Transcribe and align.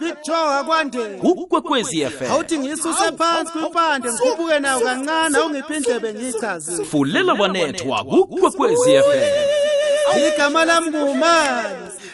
picture 0.00 0.36
akwande 0.36 0.98
ukwekwezi 1.22 2.06
FM 2.06 2.30
awuthi 2.30 2.58
ngisuse 2.58 3.12
phansi 3.18 3.52
kwipande 3.52 4.08
ngikhuphuke 4.12 4.58
nayo 4.58 4.80
kancane 4.80 5.38
awungiphi 5.38 5.74
indlebe 5.74 6.14
ngiyichaze. 6.14 6.84
fulela 6.84 7.32
wanethwa 7.32 8.04
kukwekwezi 8.04 8.90
FM 8.90 10.20
igama 10.26 10.64
lami 10.64 10.88
ngumani 10.90 11.68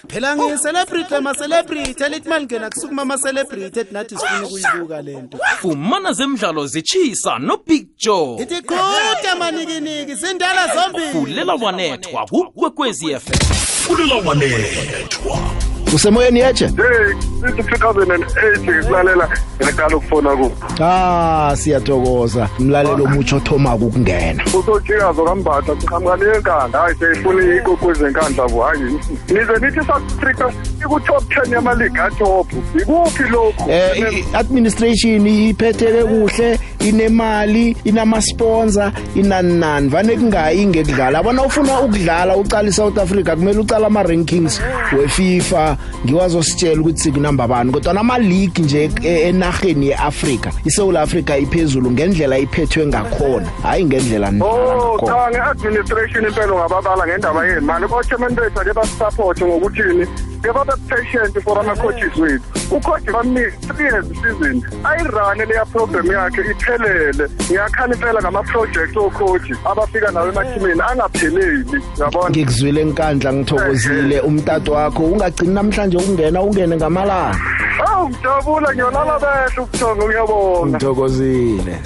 phela 0.08 0.36
ngiyicelebrity 0.36 1.14
ama-celebrity 1.14 2.04
elithi 2.04 2.28
malingena 2.28 2.70
kusukuma 2.70 3.02
ama-celebrity 3.02 3.80
ethi 3.80 3.94
nathi 3.94 4.16
sifuna 4.18 4.46
ukuyibuka 4.46 5.02
le 5.02 5.16
nto. 5.22 5.38
Fumana 5.60 6.12
zemidlalo 6.12 6.66
zitshisa 6.66 7.38
nobig 7.38 7.86
joe. 7.98 8.42
Ithi 8.42 8.62
qhuda 8.62 9.34
manikiniki 9.38 10.14
zindala 10.14 10.74
zombili. 10.74 11.12
Fulela 11.12 11.54
wanethwa 11.54 12.26
kukwekwezi 12.26 13.14
FM 13.20 13.38
fulela 13.86 14.14
wanethwa. 14.14 15.55
usemoyeni 15.96 16.40
yeje 16.40 16.68
sithi 16.68 17.62
2008 17.62 18.60
ngisilalela 18.60 19.28
ngiqala 19.62 19.96
ukufona 19.96 20.36
ku. 20.36 20.52
Ah 20.80 21.56
siyathokoza. 21.56 22.48
Mlalelo 22.58 23.04
omutsho 23.04 23.40
thoma 23.40 23.74
ukungena. 23.74 24.44
Usojikazo 24.58 25.24
kambatha 25.24 25.80
siqhamukane 25.80 26.24
enkanda 26.36 26.78
hayi 26.78 26.94
seyifuna 26.98 27.56
ikokwezi 27.56 28.04
enkandla 28.04 28.48
bu 28.48 28.58
hayi. 28.60 28.82
Nize 29.28 29.54
nithi 29.60 29.86
sa 29.86 30.00
3 30.20 30.52
ku-top 30.86 31.22
10 31.24 31.52
yamaliga 31.54 32.04
atophu 32.04 32.56
ikuphi 32.80 33.22
lokhu? 33.22 33.70
Eh, 33.70 34.24
administration 34.34 35.26
iphetheke 35.26 36.04
kuhle 36.04 36.58
inemali 36.80 37.76
inamasponsor 37.84 38.92
inani 39.14 39.54
nani 39.54 39.88
vane 39.88 40.16
kungayi 40.16 40.66
ngekudlala. 40.66 41.22
Bona 41.22 41.42
ufuna 41.42 41.80
ukudlala 41.80 42.36
uqala 42.36 42.68
i-south 42.68 42.98
africa 42.98 43.34
kumele 43.36 43.58
uqala 43.60 43.86
ama-rankings 43.86 44.60
we-fifa. 44.92 45.76
Ngiwazositshela 46.04 46.80
ukuthi 46.80 47.00
sikunamba 47.00 47.48
bani 47.48 47.72
kodwa 47.72 47.92
namaleague 47.92 48.64
nje 48.64 48.90
e-, 49.02 49.28
enaheni 49.28 49.86
ye-afrika 49.88 50.52
isewula 50.64 51.02
afrika 51.02 51.38
iphezulu 51.38 51.90
ngendlela 51.90 52.38
iphethwe 52.38 52.86
ngakhona. 52.86 53.48
Hhayi 53.62 53.84
ngendlela 53.84 54.32
oh, 54.40 54.98
cha 55.06 55.30
nge-administration 55.30 56.24
impela 56.24 56.52
ungababala 56.54 57.06
ngendaba 57.06 57.46
yeni 57.46 57.60
mani 57.60 57.86
ochairman 57.92 58.34
bethu 58.34 58.60
ake 58.60 58.72
basisapothe 58.72 59.44
ngokuthini? 59.44 60.06
Ke 60.42 60.52
babe 60.52 60.72
patient 60.88 61.42
for 61.44 61.58
ama-coaches 61.58 62.16
wethu 62.16 62.76
ucoach 62.76 63.04
bamnika 63.12 63.56
three 63.74 63.84
years 63.84 64.06
season. 64.08 64.62
Ayirane 64.84 65.44
leya 65.44 65.64
program 65.66 66.06
yakhe 66.06 66.40
iphelele 66.50 67.28
ngiyakhala 67.50 67.94
impela 67.94 68.20
ngama-project 68.22 68.96
ocoach 68.96 69.50
abafika 69.64 70.10
nawo 70.10 70.28
emathimini 70.28 70.80
angapheleli 70.80 71.82
yabona? 71.98 72.30
Ngikuzwile 72.30 72.80
enkandla 72.80 73.32
ngithokozile. 73.32 74.20
Umtato 74.20 74.72
wakho 74.72 75.02
ungagcini 75.02 75.54
namhlanje 75.54 75.96
ukungena 75.96 76.42
ungene 76.42 76.76
ngamalanga. 76.76 77.38
Awu 77.86 78.08
ngijabula 78.08 78.72
ngiyolala 78.74 79.18
behle 79.18 79.60
ubuthongo 79.62 80.06
ngiyabonga 80.08 80.66
ngithokozile. 80.78 81.78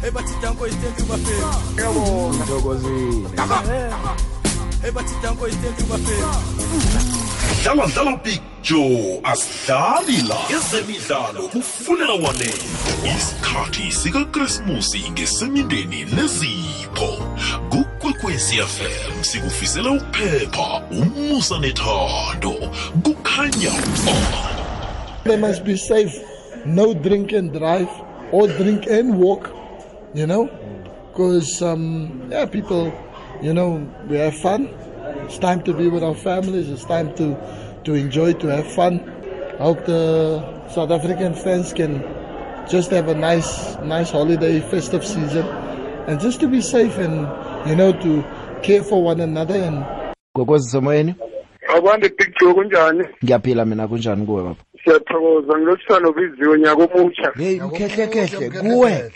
Hey, 0.00 0.10
but 0.10 0.22
it 0.22 0.40
don't 0.40 0.56
go, 0.56 0.64
it 0.64 0.72
tell 0.72 0.92
you 0.98 1.06
my 1.10 1.16
face. 1.18 1.74
ngiyabonga 1.74 2.36
ngithokozile. 2.36 3.28
Hey, 4.82 4.90
but 4.90 5.04
it 5.04 5.22
don't 5.22 5.38
go, 5.38 5.46
it 5.46 5.52
tell 5.52 5.74
you 5.74 5.86
my 5.90 5.98
face. 5.98 7.18
dlala 7.62 7.86
dlala 7.94 8.20
joe 8.62 9.20
asidlali 9.24 10.22
la 10.28 10.36
ezemidlalo 10.56 11.48
kufunela 11.48 12.12
wanethwa 12.12 13.08
isikhathi 13.16 13.92
sikakrismusi 13.92 15.10
ngesemindeni 15.10 16.04
nezipho 16.04 17.08
kukwekwezi 17.70 18.56
fm 18.56 19.22
sikufisela 19.24 19.90
ukuphepha 19.90 20.82
umusa 20.90 21.58
nethando 21.58 22.52
kukhanya 23.02 23.72
They 25.24 25.36
must 25.36 25.64
be 25.64 25.76
safe. 25.76 26.14
No 26.64 26.94
drink 26.94 27.32
and 27.32 27.52
drive 27.52 27.90
or 28.32 28.48
drink 28.48 28.86
and 28.86 29.18
walk, 29.18 29.50
you 30.14 30.26
know, 30.26 30.48
because, 31.12 31.60
um, 31.62 32.28
yeah, 32.30 32.46
people, 32.46 32.92
you 33.42 33.52
know, 33.54 33.86
we 34.08 34.16
have 34.16 34.36
fun. 34.36 34.68
It's 35.26 35.38
time 35.38 35.62
to 35.62 35.74
be 35.74 35.88
with 35.88 36.02
our 36.02 36.14
families. 36.14 36.68
It's 36.68 36.84
time 36.84 37.14
to, 37.16 37.36
to 37.84 37.94
enjoy, 37.94 38.32
to 38.34 38.46
have 38.48 38.66
fun. 38.72 39.00
I 39.58 39.62
hope 39.62 39.84
the 39.86 40.68
South 40.68 40.90
African 40.90 41.34
fans 41.34 41.72
can 41.72 42.02
just 42.68 42.90
have 42.90 43.08
a 43.08 43.14
nice, 43.14 43.76
nice 43.78 44.10
holiday, 44.10 44.60
festive 44.60 45.04
season, 45.04 45.46
and 46.06 46.20
just 46.20 46.40
to 46.40 46.48
be 46.48 46.60
safe 46.60 46.96
and, 46.98 47.26
you 47.68 47.76
know, 47.76 47.92
to 47.92 48.24
care 48.62 48.82
for 48.82 49.02
one 49.02 49.20
another 49.20 49.54
and 49.54 49.84
gogwezi 50.36 50.68
semoyeni 50.70 51.14
akwande 51.68 52.08
big 52.08 52.34
joe 52.40 52.54
kunjani? 52.54 53.04
Ngiyaphila 53.24 53.64
mina 53.64 53.88
kunjani 53.88 54.26
kuwe 54.26 54.42
baba? 54.42 54.56
Siyathokoza 54.84 55.58
ngilothisana 55.58 56.12
biziwe 56.12 56.58
nyaka 56.58 56.82
omutsha. 56.94 57.32
Hey 57.36 57.60
mkhehlekhehle 57.60 58.50
kuwe. 58.50 58.92
Eh, 58.92 59.10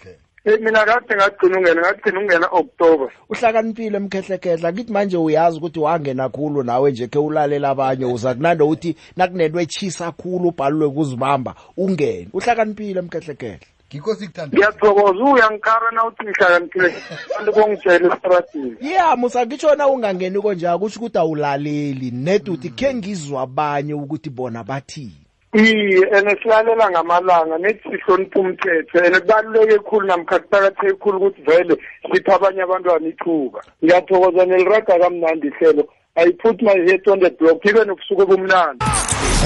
mina 0.44 0.84
kade 0.84 1.14
ngagcina 1.16 1.58
ungena 1.58 1.80
ngagcina 1.80 2.20
ungena 2.20 2.48
october. 2.52 3.08
Uhlakaniphile 3.28 3.98
mkhehlekehla 3.98 4.72
kithi 4.72 4.92
manje 4.92 5.16
uyazi 5.16 5.58
ukuthi 5.58 5.78
wangena 5.78 6.28
khulu 6.28 6.62
nawe 6.62 6.90
nje 6.90 7.06
ke 7.06 7.18
ulalela 7.18 7.68
abanye. 7.68 8.04
Uza 8.04 8.34
kunande 8.34 8.64
uthi 8.64 8.96
nakunento 9.16 9.60
etshisa 9.60 10.12
khulu 10.12 10.48
ubhalwe 10.48 10.90
kuzibamba 10.90 11.54
ungene. 11.76 12.28
Uhlakaniphile 12.32 13.00
mkhehlekehla 13.00 13.66
ngikho 13.94 14.14
sikuthanda 14.14 14.56
ngiyathokoza 14.56 15.24
uyangikara 15.24 15.90
na 15.90 16.06
uthi 16.06 16.24
ngihlakaniphile? 16.24 16.94
Kanti 17.36 17.52
kongitshela 17.52 18.14
estradini 18.14 18.92
ya 18.94 19.16
musa 19.16 19.46
ngitshona 19.46 19.88
ungangeni 19.88 20.40
konje? 20.40 20.66
Kusho 20.78 21.00
ukuthi 21.00 21.18
awulaleli. 21.18 22.10
Net 22.10 22.48
uthi 22.48 22.70
khe 22.70 22.94
ngizwa 22.94 23.42
abanye 23.42 23.94
ukuthi 23.94 24.30
bona 24.30 24.64
bathini. 24.64 25.21
Iye 25.54 26.06
and 26.12 26.28
silalela 26.42 26.90
ngamalanga 26.90 27.58
nethi 27.58 27.88
sihloniphe 27.90 28.38
umthetho. 28.38 29.04
And 29.04 29.14
kubaluleke 29.16 29.78
khulu 29.78 30.06
namkha 30.06 30.38
kuqakatheke 30.38 30.98
khulu 30.98 31.18
ukuthi 31.18 31.42
vele 31.42 31.76
siphe 32.12 32.32
abanye 32.32 32.62
abantwana 32.62 33.08
ithuba. 33.08 33.60
Ngiyathokoza 33.84 34.46
neliraga 34.46 34.98
kamnandi 34.98 35.48
ihlelo 35.48 35.88
i 36.14 36.30
put 36.32 36.60
my 36.60 36.74
head 36.74 37.08
on 37.08 37.20
the 37.20 37.30
block 37.30 37.64
ibe 37.64 37.84
nobusuku 37.84 38.22
obumnandi 38.22 38.84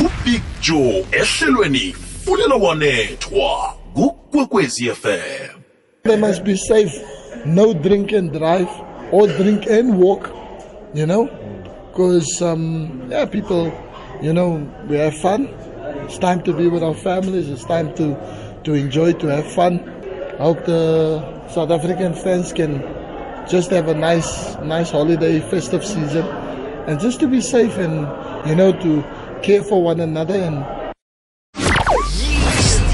ubig 0.00 0.43
joe 0.61 1.06
ehlelweni 1.12 1.95
fulela 2.25 2.55
wanethwa 2.55 3.75
kukwekwezi 3.95 4.91
fm 4.91 5.62
They 6.03 6.16
must 6.16 6.45
be 6.45 6.56
safe. 6.56 7.03
No 7.45 7.75
drink 7.75 8.12
and 8.12 8.33
drive 8.33 8.69
or 9.11 9.27
drink 9.27 9.66
and 9.66 9.99
walk, 9.99 10.31
you 10.95 11.05
know, 11.05 11.27
because, 11.91 12.41
um, 12.43 13.09
yeah, 13.11 13.27
people, 13.27 13.72
you 14.22 14.33
know, 14.33 14.71
we 14.89 14.99
have 14.99 15.16
fun. 15.19 15.49
It's 16.04 16.19
time 16.19 16.42
to 16.42 16.52
be 16.52 16.69
with 16.69 16.82
our 16.82 16.94
families. 16.94 17.48
It's 17.48 17.64
time 17.64 17.94
to, 17.94 18.16
to 18.64 18.74
enjoy, 18.74 19.12
to 19.14 19.26
have 19.28 19.47
fun. 19.52 19.80
I 20.38 20.42
hope 20.42 20.64
the 20.66 21.48
South 21.48 21.70
African 21.70 22.14
fans 22.14 22.52
can 22.52 22.82
just 23.48 23.70
have 23.70 23.88
a 23.88 23.94
nice, 23.94 24.56
nice 24.56 24.91
holiday, 24.91 25.41
festive 25.41 25.84
season, 25.84 26.26
and 26.86 26.98
just 27.00 27.20
to 27.20 27.28
be 27.28 27.41
safe 27.41 27.76
and, 27.78 28.06
you 28.48 28.56
know, 28.56 28.72
to 28.72 29.04
care 29.42 29.62
for 29.62 29.82
one 29.82 30.00
another 30.00 30.34
and 30.34 30.64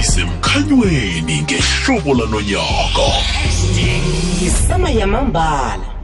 isemkhanyweni 0.01 1.43
ngehlobo 1.43 2.15
lanonyaka 2.15 3.03
isama 4.47 4.91
yamambala 4.91 6.02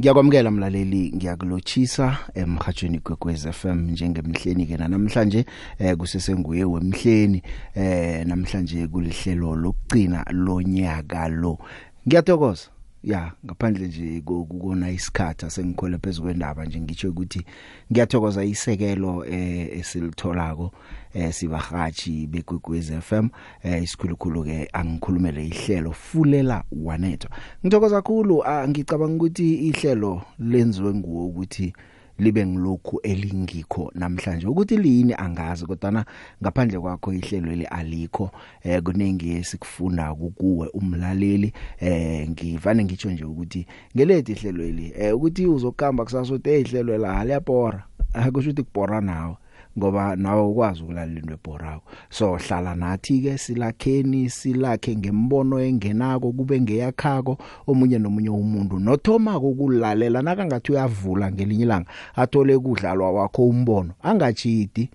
ngiyakwamukela 0.00 0.50
mlaleli 0.50 1.12
ngiyakulotshisa 1.16 2.18
emhathweni 2.34 2.98
kwekwez 2.98 3.46
FM 3.50 3.90
njengemhleni 3.90 4.66
ke 4.66 4.76
namhlanje 4.76 5.44
eh 5.78 5.96
kusesenguye 5.96 6.64
wemhleni 6.64 7.42
eh 7.74 8.26
namhlanje 8.26 8.86
kulihlelo 8.86 9.56
lokugcina 9.56 10.24
lonyaka 10.32 11.28
lo. 11.28 11.58
Ngiyathokoza. 12.06 12.79
Ya 13.04 13.32
ngaphandle 13.44 13.86
nje 13.86 14.20
kokuna 14.20 14.90
isikhatha 14.90 15.50
sengikhole 15.50 15.98
phezulu 15.98 16.24
kwendaba 16.24 16.64
nje 16.64 16.80
ngitsho 16.80 17.10
ukuthi 17.10 17.44
ngiyathokoza 17.92 18.44
isekelo 18.44 19.24
eh 19.26 19.78
esilitholako 19.78 20.72
eh 21.14 21.32
sibahathi 21.32 22.26
bekwekwez 22.26 22.92
FM 23.00 23.28
eh 23.62 23.82
isikhulukhulu 23.82 24.44
ke 24.44 24.68
angikhulumele 24.72 25.46
ihlelo 25.46 25.92
fulela 25.92 26.64
wanethwa. 26.72 27.30
Ngithokoza 27.64 27.96
kakhulu 27.96 28.44
ah, 28.44 28.68
ngicabanga 28.68 29.14
ukuthi 29.14 29.54
ihlelo 29.54 30.22
lenziwe 30.38 30.94
nguwe 30.94 31.24
ukuthi 31.24 31.72
libe 32.20 32.46
ngilokhu 32.46 33.00
elingikho 33.02 33.92
namhlanje. 33.94 34.46
Ukuthi 34.46 34.76
lini 34.76 35.14
angazi 35.14 35.66
kodwa 35.66 36.04
ngaphandle 36.42 36.80
kwakho 36.80 37.12
ihlelo 37.12 37.56
le 37.56 37.66
alikho 37.66 38.30
eh 38.62 38.82
kuningi 38.82 39.30
esikufunda 39.30 40.14
kuwe 40.14 40.68
umlaleli 40.68 41.52
eh 41.80 42.28
ngivane 42.30 42.84
ngitsho 42.84 43.10
nje 43.10 43.24
ukuthi 43.24 43.66
ngelethi 43.96 44.32
ihlelo 44.32 44.64
eli 44.64 44.92
eh 44.96 45.14
ukuthi 45.16 45.46
uzokamba 45.46 46.04
kusasa 46.04 46.34
uthi 46.34 46.60
ihlelo 46.60 46.98
la 46.98 47.24
liyabhora 47.24 47.84
akusho 48.14 48.50
ukuthi 48.50 48.62
kubhora 48.62 49.00
nawe. 49.00 49.36
Ngoba 49.78 50.16
nawe 50.16 50.42
ukwazi 50.42 50.82
ukulalela 50.82 51.20
into 51.20 51.34
ebhorako 51.34 51.82
so 52.10 52.36
hlala 52.36 52.74
nathi 52.74 53.20
ke 53.20 53.38
silakheni 53.38 54.30
silakhe 54.30 54.96
ngembono 54.96 55.60
engenako 55.60 56.32
kube 56.32 56.60
ngeyakhako. 56.60 57.38
Omunye 57.66 57.98
nomunye 57.98 58.30
umuntu 58.30 58.78
nothoma 58.78 59.38
ukulalela 59.38 60.22
nakangathi 60.22 60.72
uyavula 60.72 61.32
ngelinye 61.32 61.64
ilanga 61.64 61.90
athole 62.16 62.58
kudlalwa 62.58 63.12
wakho 63.12 63.48
umbono 63.48 63.92
angachidi 64.02 64.90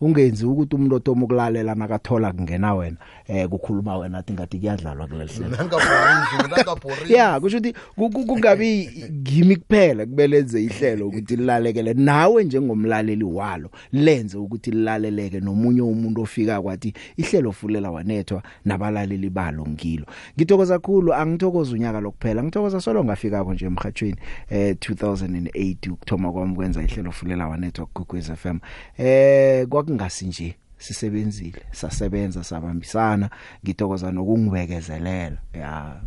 ungenzi 0.00 0.46
ukuthi 0.46 0.76
umuntu 0.76 0.96
othoma 0.96 1.24
ukulalela 1.24 1.74
nakathola 1.74 2.32
kungena 2.32 2.74
wena 2.74 2.96
eh 3.28 3.48
kukhuluma 3.48 3.96
wena 3.98 4.18
athi 4.18 4.32
ngathi 4.32 4.58
kuyadlalwa 4.58 5.06
kuleli 5.06 5.32
hlelo. 5.32 5.56
Nangabhoring 5.56 6.50
nangabhoring 6.56 7.10
ya 7.10 7.40
kusho 7.40 7.58
ukuthi 7.58 7.72
ku- 7.96 8.10
ku- 8.10 8.26
kungabi 8.26 8.86
gimi 9.22 9.56
kuphela 9.56 10.06
kubelenze 10.06 10.62
ihlelo 10.64 11.08
ukuthi 11.08 11.36
lilalekele. 11.36 11.94
Nawe 11.94 12.44
njengomlaleli 12.44 13.24
walo 13.24 13.70
lenze 13.92 14.38
ukuthi 14.38 14.70
lilaleleke 14.70 15.40
nomunye 15.40 15.80
umuntu 15.82 16.22
ofika 16.22 16.62
kwathi 16.62 16.92
ihlelo 17.16 17.52
fulela 17.52 17.90
wanethwa 17.90 18.42
nabalaleli 18.64 19.30
balo 19.30 19.66
ngilo. 19.66 20.06
Ngithokoza 20.38 20.78
kakhulu 20.78 21.14
angithokoza 21.14 21.72
unyaka 21.72 22.00
lokuphela 22.00 22.42
ngithokoza 22.42 22.80
solo 22.80 23.04
ngafika 23.04 23.44
ko 23.44 23.54
nje 23.54 23.66
emhathweni 23.66 24.16
eh 24.50 24.74
2008 24.76 25.90
ukuthoma 25.92 26.32
kwami 26.32 26.54
kwenza 26.54 26.82
ihlelo 26.82 27.12
fulela 27.12 27.48
wanethwa 27.48 27.86
kuGwez 27.86 28.32
FM 28.32 28.58
eh 28.98 29.66
kwakungasi 29.86 30.26
nje 30.26 30.56
sisebenzile 30.78 31.62
sasebenza 31.70 32.44
sabambisana 32.44 33.30
ngithokoza 33.64 34.10
nokungibekezelela 34.12 35.38
ya. 35.54 36.00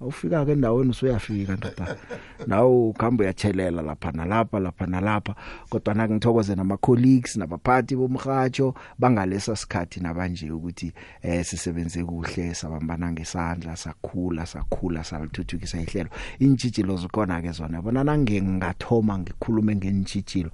Ufika 0.00 0.44
ke 0.44 0.52
endaweni 0.52 0.90
usuyafika 0.90 1.56
ndoda. 1.56 1.96
Nawe 2.46 2.88
ukhamba 2.88 3.24
uyathelela 3.24 3.82
lapha 3.82 4.12
nalapha 4.12 4.60
lapha 4.60 4.86
nalapha. 4.86 5.34
Kodwa 5.70 5.94
na 5.94 6.08
ngithokoze 6.08 6.54
nama 6.54 6.76
colleagues 6.76 7.36
nabaphathi 7.36 7.96
bomhajo 7.96 8.74
bangalesa 8.98 9.56
sikhathi 9.56 10.00
nabanje 10.00 10.50
ukuthi 10.50 10.92
eh 11.22 11.44
sisebenze 11.44 12.04
kuhle 12.04 12.54
sabambana 12.54 13.12
ngesandla 13.12 13.76
sakhula 13.76 14.46
sakhula 14.46 15.04
salithuthukisa 15.04 15.80
ihlelo. 15.80 16.10
Intshitshilo 16.38 16.96
zikhona 16.96 17.42
ke 17.42 17.52
zona. 17.52 17.82
Bona 17.82 18.04
nange 18.04 18.42
ngathoma 18.42 19.18
ngikhulume 19.18 19.76
ngentshitshilo 19.76 20.50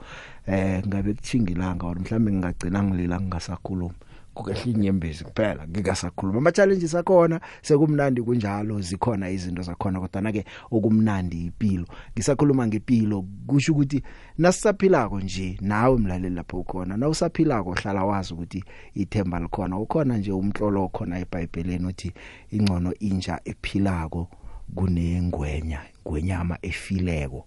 eh 0.46 0.82
ngabe 0.86 1.14
kuthingilanga 1.14 1.86
or 1.86 1.96
mhlambe 1.96 2.32
ngingagcina 2.32 2.82
ngilila 2.82 3.20
ngingasakhuluma 3.20 3.94
kukehla 4.36 4.64
inyembezi 4.64 5.24
kuphela 5.24 5.68
ngikasakhuluma 5.68 6.38
ama 6.38 6.52
challenges 6.52 6.94
akhona 6.94 7.40
sekumnandi 7.62 8.22
kunjalo 8.22 8.80
zikhona 8.80 9.30
izinto 9.30 9.62
zakhona 9.62 10.00
kodwa 10.00 10.22
na 10.22 10.32
ke 10.32 10.44
okumnandi 10.70 11.44
impilo 11.46 11.86
ngisakhuluma 12.12 12.66
ngempilo 12.66 13.24
kusho 13.46 13.72
ukuthi 13.72 14.02
nasisaphilako 14.38 15.20
nje 15.20 15.58
nawe 15.60 15.98
mlaleli 15.98 16.34
lapho 16.34 16.60
ukhona 16.60 16.96
na 16.96 17.08
usaphilako 17.08 17.72
hlala 17.72 18.04
wazi 18.04 18.34
ukuthi 18.34 18.64
ithemba 18.94 19.40
likhona. 19.40 19.78
Ukhona 19.78 20.18
nje 20.18 20.32
umtlolo 20.32 20.84
okhona 20.84 21.18
eBhayibhelini 21.18 21.86
uthi 21.86 22.12
ingcono 22.50 22.94
inja 22.98 23.40
ephilako 23.44 24.28
kunengwenya 24.74 25.80
ngwenyama 26.06 26.58
efileko. 26.62 27.46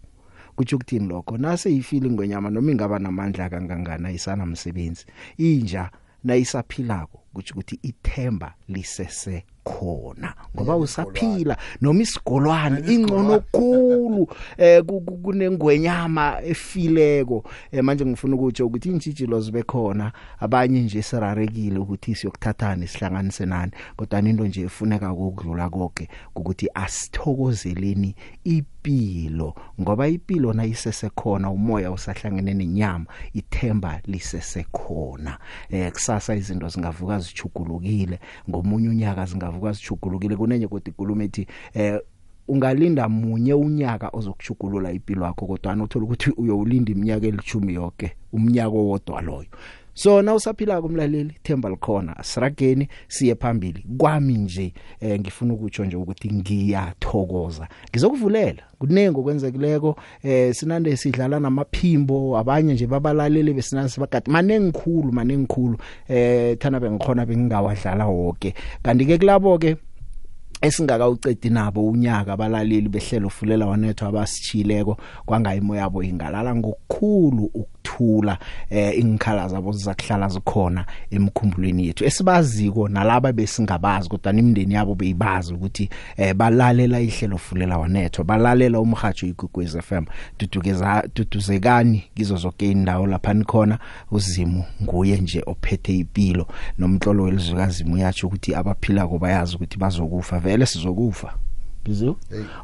Kuthi 0.55 0.75
ukuthini 0.75 1.07
lokho? 1.07 1.37
Nase 1.37 1.75
ifeeling 1.75 2.11
ngwenyama 2.11 2.49
noma 2.49 2.71
ingaba 2.71 2.99
namandla 2.99 3.49
kangangana 3.49 4.11
isana 4.11 4.45
msebenzi. 4.45 5.05
Inja 5.37 5.91
nayisaphilako 6.23 7.19
kuthi 7.33 7.51
ukuthi 7.53 7.79
ithemba 7.83 8.53
lisese 8.67 9.45
khona 9.63 10.33
ngoba 10.55 10.75
usaphila 10.77 11.57
noma 11.81 12.01
isigolwane 12.01 12.93
ingcono 12.93 13.39
kukhulu 13.39 14.27
eh 14.57 14.83
ku- 14.85 15.01
ku- 15.01 15.17
kunengwenyama 15.17 16.41
efileko. 16.43 17.43
Eh 17.71 17.83
manje 17.83 18.05
ngifuna 18.05 18.35
ukutsho 18.35 18.67
ukuthi 18.67 18.89
intshijilo 18.89 19.41
zibe 19.41 19.63
khona 19.63 20.11
abanye 20.39 20.81
nje 20.81 21.01
sirarekile 21.01 21.79
ukuthi 21.79 22.15
siyokuthathana 22.15 22.85
isihlanganise 22.85 23.45
nani 23.45 23.71
kodwa 23.97 24.19
into 24.19 24.47
nje 24.47 24.61
efuneka 24.61 25.13
ukudlula 25.13 25.69
konke 25.69 26.09
ukuthi 26.35 26.67
asithokozeleni 26.73 28.15
impilo 28.43 29.55
ngoba 29.81 30.07
impilo 30.07 30.53
nayisese 30.53 31.09
khona 31.09 31.49
umoya 31.51 31.91
usahlangene 31.91 32.53
nenyama 32.53 33.05
ithemba 33.33 34.01
lisese 34.05 34.65
khona 34.71 35.37
eh 35.69 35.91
kusasa 35.91 36.35
izinto 36.35 36.67
zingavuka 36.69 37.19
zichugulukile 37.19 38.19
ngomunye 38.49 38.89
unyaka 38.89 39.25
zingavuka 39.49 39.71
zichugulukile 39.71 40.35
kunenye 40.35 40.67
kodwa 40.67 40.89
ikulumo 40.89 41.23
ethi 41.23 41.47
eh 41.73 41.99
ungalinda 42.47 43.09
munye 43.09 43.53
unyaka 43.53 44.09
ozokuchugulula 44.13 44.91
impilo 44.91 45.25
yakho 45.25 45.45
kodwa 45.45 45.71
anothola 45.71 46.05
ukuthi 46.05 46.29
uyowulinda 46.31 46.91
iminyaka 46.91 47.27
elithumi 47.27 47.73
yonke 47.73 48.15
umnyaka 48.33 48.75
owodwa 48.75 49.21
loyo. 49.21 49.49
So 49.99 50.21
na 50.21 50.33
usaphila 50.33 50.81
kumlaleli 50.81 51.33
themba 51.43 51.69
likhona 51.69 52.17
asirageni 52.17 52.87
siye 53.07 53.35
phambili. 53.35 53.85
Kwami 53.97 54.33
nje 54.33 54.73
eh, 54.99 55.19
ngifuna 55.19 55.53
ukutsho 55.53 55.85
nje 55.85 55.97
ukuthi 55.97 56.33
ngiyathokoza. 56.33 57.67
Ngizokuvulela 57.89 58.63
kunengo 58.79 59.23
kwenzekileko 59.23 59.95
eh 60.23 60.53
sinande 60.53 60.97
sidlala 60.97 61.39
namaphimbo 61.39 62.37
abanye 62.37 62.73
nje 62.73 62.87
babalaleli 62.87 63.53
besinande 63.53 63.89
sibagadi 63.89 64.31
manengikhulu 64.31 65.11
manengikhulu 65.11 65.77
eh 66.07 66.57
thana 66.57 66.79
bengikhona 66.79 67.25
bengingawadlala 67.25 68.07
wonke 68.07 68.53
kanti 68.83 69.05
ke 69.05 69.17
kulabo 69.17 69.57
ke 69.57 69.75
esingakawucedi 70.61 71.49
nabo 71.49 71.87
unyaka 71.87 72.33
abalaleli 72.33 72.89
behlelo 72.89 73.29
fulela 73.29 73.65
wanetho 73.67 74.07
abasichileko 74.07 74.97
kwangayimo 75.25 75.75
yabo 75.75 76.03
ingalala 76.03 76.55
ngokukhulu 76.55 77.51
ukuthula 77.53 78.37
eh 78.69 78.99
ingikhala 78.99 79.47
zabo 79.47 79.71
zizakuhlala 79.71 80.27
zikhona 80.27 80.85
emkhumbulweni 81.11 81.87
yethu. 81.87 82.05
Esibaziko 82.05 82.87
nalaba 82.87 83.33
besingabazi 83.33 84.09
kodwa 84.09 84.33
imindeni 84.33 84.73
yabo 84.73 84.95
beyibazi 84.95 85.53
ukuthi 85.53 85.89
eh 86.17 86.33
balalela 86.33 86.99
ihlelo 86.99 87.37
fulela 87.37 87.77
wanetho 87.77 88.23
balalela 88.23 88.79
umhajo 88.79 89.27
igugwez 89.27 89.77
FM 89.77 90.05
dudukeza 90.39 91.03
duduzekani 91.15 92.03
kizo 92.15 92.37
zonke 92.37 92.71
indawo 92.71 93.07
lapha 93.07 93.33
nikhona. 93.33 93.79
Uzimu 94.11 94.63
nguye 94.83 95.17
nje 95.17 95.43
ophethe 95.45 95.97
impilo 95.97 96.47
nomtlolo 96.77 97.23
welizwekazi 97.23 97.83
uyatsho 97.83 98.27
ukuthi 98.27 98.55
abaphila 98.55 99.07
ko 99.07 99.17
bayazi 99.17 99.55
ukuthi 99.55 99.77
bazokufa. 99.77 100.48
Vele 100.49 100.65
sizokufa. 100.65 101.33
Bizo 101.85 102.15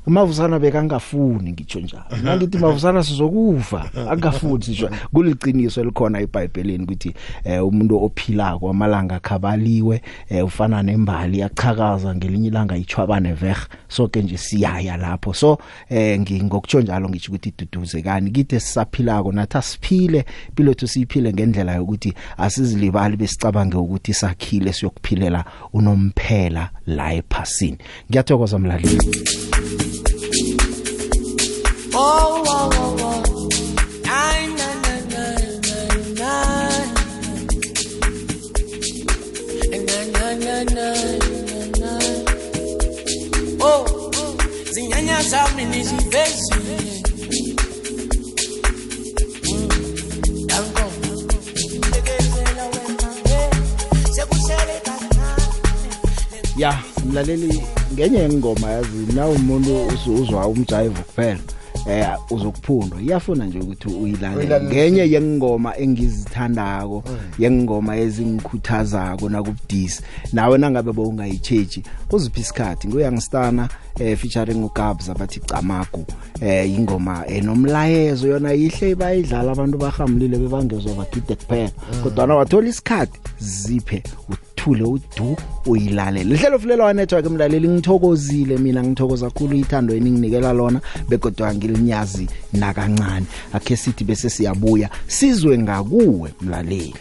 umavusana 0.07 0.59
bekangafuni 0.59 1.51
ngitsho 1.51 1.79
njalo. 1.79 2.03
Nangithi 2.23 2.57
mavusana 2.57 3.03
sizokufa 3.03 3.89
akafuni 4.09 4.63
sisho 4.63 4.89
kuliciniso 5.13 5.81
elikhona 5.81 6.19
eBhayibhelini 6.19 6.83
ukuthi 6.83 7.13
eh, 7.43 7.65
umuntu 7.65 8.03
ophilako 8.03 8.69
amalanga 8.69 9.19
khabaliwe 9.19 10.01
eh, 10.29 10.45
ufana 10.45 10.83
nembali 10.83 11.39
yachakaza 11.39 12.15
ngelinye 12.15 12.47
ilanga 12.47 12.77
ichwabane 12.77 13.33
veg 13.33 13.57
sonke 13.87 14.21
nje 14.21 14.37
siyaya 14.37 14.97
lapho. 14.97 15.33
So 15.33 15.57
eh, 15.89 16.19
ngingokutshho 16.19 16.81
njalo 16.81 17.09
ngisho 17.09 17.31
ukuthi 17.31 17.53
duduzekani 17.57 18.31
kithe 18.31 18.59
sisaphilako 18.59 19.31
nathi 19.31 19.61
siphile 19.61 20.25
impilo 20.49 20.69
yethu 20.69 20.87
siyiphile 20.87 21.33
ngendlela 21.33 21.75
yokuthi 21.75 22.13
asizilibali 22.37 23.17
besicabange 23.17 23.77
ukuthi 23.77 24.13
sakhile 24.13 24.73
siyokuphilela 24.73 25.45
unomphela. 25.73 26.69
La 26.87 27.13
ephasini 27.13 27.77
ngiyathokoza 28.09 28.59
mlaleli. 28.59 28.99
Oh, 31.97 32.43
oh, 32.47 32.69
oh, 32.77 32.95
oh. 33.03 33.49
Ay, 34.03 34.47
na, 34.47 34.67
na, 34.83 34.95
na, 35.09 35.35
ya 56.57 56.79
mlaleli 57.09 57.61
ngenye 57.93 58.25
ingoma 58.25 58.69
yazi 58.71 59.13
na 59.15 59.27
umuntu 59.27 59.87
uzu- 59.87 60.21
uzwa 60.21 60.47
umjive 60.47 60.89
kuphela. 60.89 61.39
Eh 61.89 62.07
uzokuphundwa. 62.31 63.01
Iyafuna 63.01 63.45
nje 63.45 63.59
ukuthi 63.59 63.87
uyilalele 63.87 64.39
Uyilalele. 64.39 64.69
ngenye 64.71 65.11
yengoma 65.11 65.77
engizithandako 65.77 67.03
yengoma 67.39 67.97
ezingikhuthazako 67.97 69.29
nakubudisi. 69.29 70.01
Nawe 70.33 70.57
nangabe 70.57 70.91
bowungayichechi 70.91 71.83
uziphi 72.11 72.39
isikhathi? 72.41 72.87
Nguyangistana 72.87 73.69
eh 73.99 74.17
featuring 74.17 74.63
uGabs 74.63 75.09
abathi 75.09 75.39
Camagu. 75.39 76.05
Eh 76.41 76.69
ingoma 76.73 77.27
enomlayezo 77.27 78.27
yona 78.27 78.51
yihle 78.51 78.95
bayidlala 78.95 79.51
abantu 79.51 79.77
bahamlile 79.77 80.37
bebangezwe 80.37 80.93
bagide 80.93 81.35
kuphela. 81.35 81.71
Kodwa 82.03 82.27
na 82.27 82.35
wathola 82.35 82.67
isikhathi 82.69 83.19
ziphe 83.39 84.03
uthule 84.65 84.83
udu 84.83 85.37
uyilalele. 85.65 86.23
Lihlelo 86.23 86.59
fulela 86.59 86.93
network 86.93 87.25
emlaleli 87.25 87.67
ngithokozile 87.67 88.57
mina 88.57 88.83
ngithokoza 88.83 89.29
kakhulu 89.29 89.55
ithando 89.55 89.95
eninginikela 89.95 90.53
lona 90.53 90.81
begodwa 91.09 91.53
ngilinyazi 91.53 92.27
nakancane. 92.53 93.25
Akhe 93.53 93.77
sithi 93.77 94.03
bese 94.03 94.29
siyabuya 94.29 94.89
sizwe 95.07 95.57
ngakuwe 95.57 96.33
mlaleli. 96.41 96.95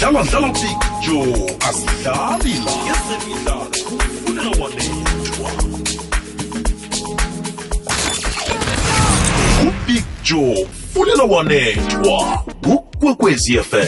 Dlala 0.00 0.24
dlala 0.24 0.48
big 0.48 0.80
joe 1.06 1.56
asidlali 1.68 2.54
la 2.64 2.72
ezemidlalo 2.92 3.69
ubig 10.30 10.56
joe 10.56 10.66
fulela 10.94 11.24
wanethwa. 11.24 12.44
Kukwekwezi 13.00 13.58
fm 13.58 13.86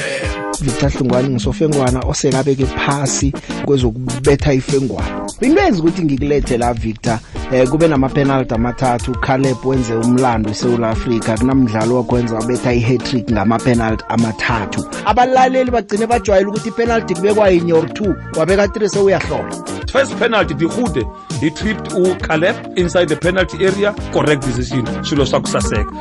Victor 0.61 0.90
Hlungwane 0.90 1.28
ngisofengwana 1.28 2.00
osekabeke 2.00 2.66
phasi 2.66 3.33
kwezokubetha 3.64 4.52
ifengwana. 4.52 5.26
Into 5.40 5.62
yenza 5.62 5.81
ukuthi 5.81 6.02
ngikulethe 6.02 6.59
la 6.59 6.75
Victor. 6.75 7.19
Eh 7.52 7.69
kube 7.69 7.88
nama 7.88 8.09
penalty 8.09 8.54
amathathu. 8.54 9.12
Caleb 9.21 9.66
wenze 9.66 9.95
umlando 9.95 10.50
eSouth 10.50 10.85
Africa 10.85 11.38
kunamdlalo 11.38 11.97
wakwenza 11.97 12.35
wabetha 12.35 12.73
i-hat-trick 12.73 13.31
ngama 13.31 13.59
penalty 13.59 14.04
amathathu. 14.09 14.85
Abalaleli 15.04 15.71
bagcine 15.71 16.07
bajwayela 16.07 16.49
ukuthi 16.49 16.69
i-penalty 16.69 17.14
kubekwa 17.14 17.49
yinye 17.49 17.73
or 17.73 17.85
2 17.85 18.14
wabeka 18.38 18.66
3 18.66 18.88
sewuyahlola. 18.88 19.64
First 19.92 20.14
penalty 20.14 20.54
Dikhude 20.54 21.07
he 21.40 21.50
tripped 21.50 21.92
u 21.92 22.14
Caleb 22.14 22.57
inside 22.78 23.07
the 23.09 23.16
penalty 23.16 23.66
area. 23.66 23.95
Correct 24.12 24.47
decision. 24.47 24.87
Swilo 25.04 25.26
swa 25.26 25.40
ku 25.40 25.49
saseka. 25.49 25.92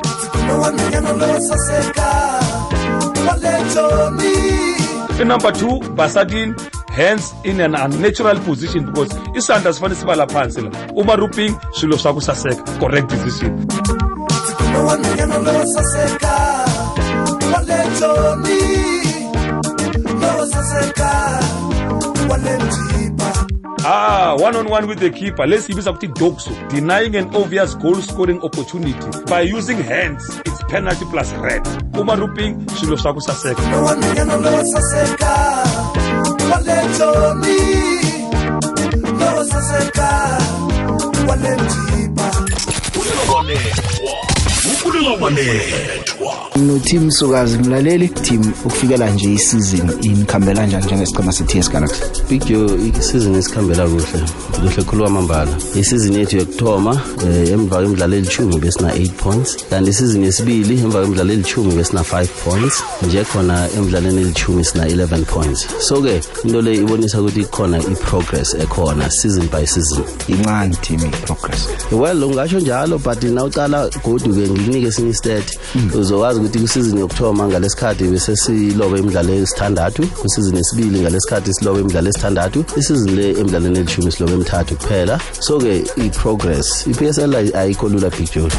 In 5.22 5.28
number 5.28 5.52
2 5.52 5.80
Basadin 5.96 6.58
hands 6.90 7.34
in 7.46 7.62
an 7.62 7.76
unnatural 7.76 8.40
position 8.40 8.86
because 8.86 9.14
isandla 9.38 9.74
sifane 9.74 9.96
sibala 9.96 10.28
phansi 10.28 10.62
la. 10.62 10.72
Uma 10.96 11.16
ruping 11.16 11.56
swilo 11.74 11.98
swa 11.98 12.14
ku 12.14 12.22
saseka. 12.22 12.64
Correct 12.80 13.10
decision. 13.10 13.68
Ah, 23.84 24.36
one 24.40 24.56
on 24.56 24.70
one 24.70 24.88
with 24.88 25.00
the 25.00 25.10
keeper. 25.10 25.48
Let's 25.48 25.66
see 25.66 25.74
ukuthi 25.74 26.08
Dokso 26.14 26.52
denying 26.70 27.16
an 27.16 27.36
obvious 27.36 27.76
goal 27.76 27.96
scoring 27.96 28.42
opportunity 28.42 28.94
by 29.28 29.42
using 29.42 29.78
hands. 29.78 30.51
Penalty 30.72 31.04
plus 31.12 31.34
red. 31.44 31.68
Uma 32.00 32.16
ruping 32.16 32.56
swilo 32.80 32.96
swa 32.96 33.12
ku 33.14 33.20
saseka. 33.20 33.60
fulela 42.94 43.24
wanethwa 43.36 44.14
kufulela 44.64 45.12
wanethwa 45.22 45.80
no 46.20 46.31
team 46.52 47.12
sukazi 47.12 47.58
mlaleli 47.58 48.08
team 48.08 48.54
ukufikela 48.66 49.10
nje 49.10 49.34
isizini 49.34 49.92
inikhambela 50.02 50.66
njani 50.66 50.86
njengesiqhema 50.86 51.32
se-TS 51.32 51.72
Galaxy? 51.72 52.02
Big 52.30 52.46
Joe 52.46 52.92
isizini 53.00 53.38
esikhambela 53.38 53.88
kuhle 53.88 54.04
kuhle 54.62 54.84
khulu 54.84 55.04
kwamambala. 55.04 55.52
Isizini 55.76 56.18
yethu 56.18 56.38
yokuthoma 56.38 57.02
eh, 57.28 57.52
emva 57.52 57.76
kwemidlalo 57.76 58.16
elithumi 58.16 58.60
besina 58.60 58.96
8 58.96 59.10
points. 59.10 59.58
Kanti 59.70 59.90
isizini 59.90 60.26
yesibili 60.26 60.80
emva 60.80 61.00
kwemidlalo 61.00 61.34
elithumi 61.34 61.76
besina 61.76 62.02
5 62.02 62.28
points. 62.44 62.84
Nje 63.08 63.24
khona 63.24 63.70
emidlalweni 63.78 64.22
elithumi 64.22 64.66
sina 64.66 64.86
11 64.88 65.26
points. 65.26 65.68
So 65.80 66.02
ke 66.02 66.22
into 66.44 66.62
le 66.62 66.76
ibonisa 66.76 67.22
ukuthi 67.22 67.44
kukhona 67.44 67.78
i-progress 67.78 68.54
ekhona 68.54 69.12
season 69.12 69.48
by 69.48 69.66
season. 69.66 70.04
Incane 70.28 70.76
team 70.82 71.00
i-progress? 71.00 71.68
Well 71.92 72.24
ungasho 72.24 72.60
njalo 72.60 72.98
but 72.98 73.24
nawucala 73.24 73.90
godu-ke 74.04 74.50
ngikunike 74.50 74.88
esinye 74.88 75.10
istat. 75.10 75.58
Uzokwazi 76.00 76.42
ukuthi 76.42 76.51
kwisizini 76.60 77.00
yokuthoma 77.00 77.48
ngalesikhathi 77.48 78.04
bese 78.04 78.36
silobe 78.36 79.00
imidlalo 79.00 79.34
esithandathu 79.34 80.08
kwisizini 80.08 80.58
yesibili 80.58 81.00
ngalesikhathi 81.00 81.54
silobe 81.54 81.80
imidlalo 81.82 82.10
esithandathu 82.10 82.66
isizini 82.78 83.12
le 83.12 83.30
emidlalweni 83.32 83.80
elishumi 83.80 84.12
silobe 84.12 84.34
emithathu 84.34 84.76
kuphela. 84.76 85.20
So-ke 85.40 85.84
i-progress 85.98 86.88
i-psl 86.88 87.36
ayi- 87.36 87.56
ayikho 87.58 87.90
lula 87.90 88.10
big 88.10 88.32
joe. 88.34 88.50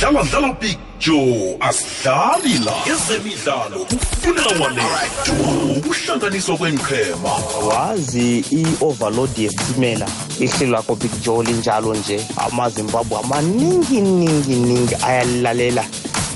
Dlala 0.00 0.22
dlala 0.22 0.52
big 0.60 0.78
joe 1.00 1.56
asidlali 1.60 2.58
la. 2.64 2.72
Ezemidlalo 2.92 3.86
kufulela 3.88 4.64
wanethwa 4.64 5.76
ukuhlanganiswa 5.76 6.56
kwenqhema 6.56 7.30
wazi 7.68 8.44
i-overload 8.50 9.30
yesitimela 9.38 10.06
ihlelo 10.40 10.72
lakho 10.72 10.94
big 10.94 11.10
joe 11.24 11.44
linjalo 11.44 11.94
nje. 11.94 12.20
Amazimbabwe 12.36 13.18
amaningi 13.18 14.00
ningi 14.00 14.54
ningi 14.54 14.94
ayalilalela 15.06 15.84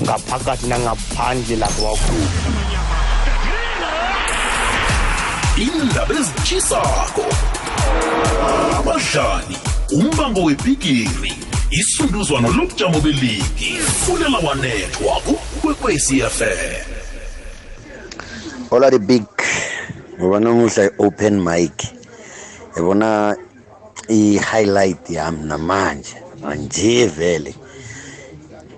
ngaphakathi 0.03 0.67
nangaphandle 0.67 1.55
lapho 1.55 1.83
wakhulu 1.85 2.27
indaba 5.57 6.15
ezitshisako 6.19 7.25
abadlali 8.77 9.57
umbango 9.91 10.43
webhigiri 10.43 11.33
isunduzwano 11.71 12.47
lobujamo 12.57 12.99
beligi 12.99 13.71
fulela 14.05 14.37
wanethwa 14.37 15.15
kukwekwezi 15.25 16.21
fm 16.21 16.83
Hola 18.69 18.91
the 18.91 18.99
big 18.99 19.23
ngoba 20.19 20.39
namuhla 20.39 20.83
i-open 20.83 21.41
mic 21.41 21.77
yabona 22.75 23.37
i-highlight 24.07 25.09
yami 25.09 25.43
namanje 25.43 26.15
manje 26.41 27.05
vele. 27.05 27.55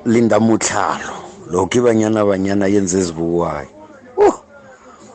Linda 0.05 0.39
mutlhalo. 0.39 1.13
Lokhu 1.51 1.77
ibanyana 1.77 2.25
banyana 2.25 2.67
yenze 2.67 2.97
ezibukwayo 2.99 3.69
uh, 4.17 4.35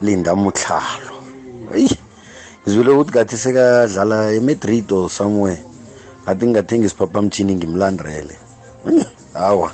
linda 0.00 0.34
mutlhalo. 0.34 1.14
Eyi 1.74 1.90
ngizwile 2.62 2.90
ukuthi 2.90 3.12
kathi 3.12 3.36
sekadlala 3.36 4.32
emadrid 4.32 4.92
or 4.92 5.10
somewhere 5.10 5.62
ngathi 6.22 6.46
ngingathenga 6.46 6.86
isiphaphamtshini 6.86 7.54
ngimlandrele 7.54 8.36
hawa 9.32 9.72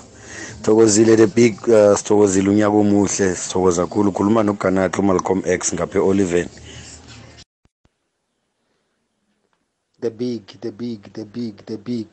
thokozile 0.62 1.16
the 1.16 1.26
big 1.26 1.54
uh, 1.68 1.96
sithokozile 1.96 2.50
unyaka 2.50 2.76
omuhle 2.76 3.34
sithokoza 3.34 3.86
kakhulu 3.86 4.12
khuluma 4.12 4.42
noganatlo 4.42 5.02
umalcolm 5.02 5.42
x 5.44 5.74
ngapha 5.74 5.98
e-oliven. 5.98 6.48
The 10.00 10.10
big 10.10 10.42
the 10.60 10.70
big 10.70 11.12
the 11.12 11.24
big 11.24 11.54
the 11.66 11.76
big. 11.76 12.08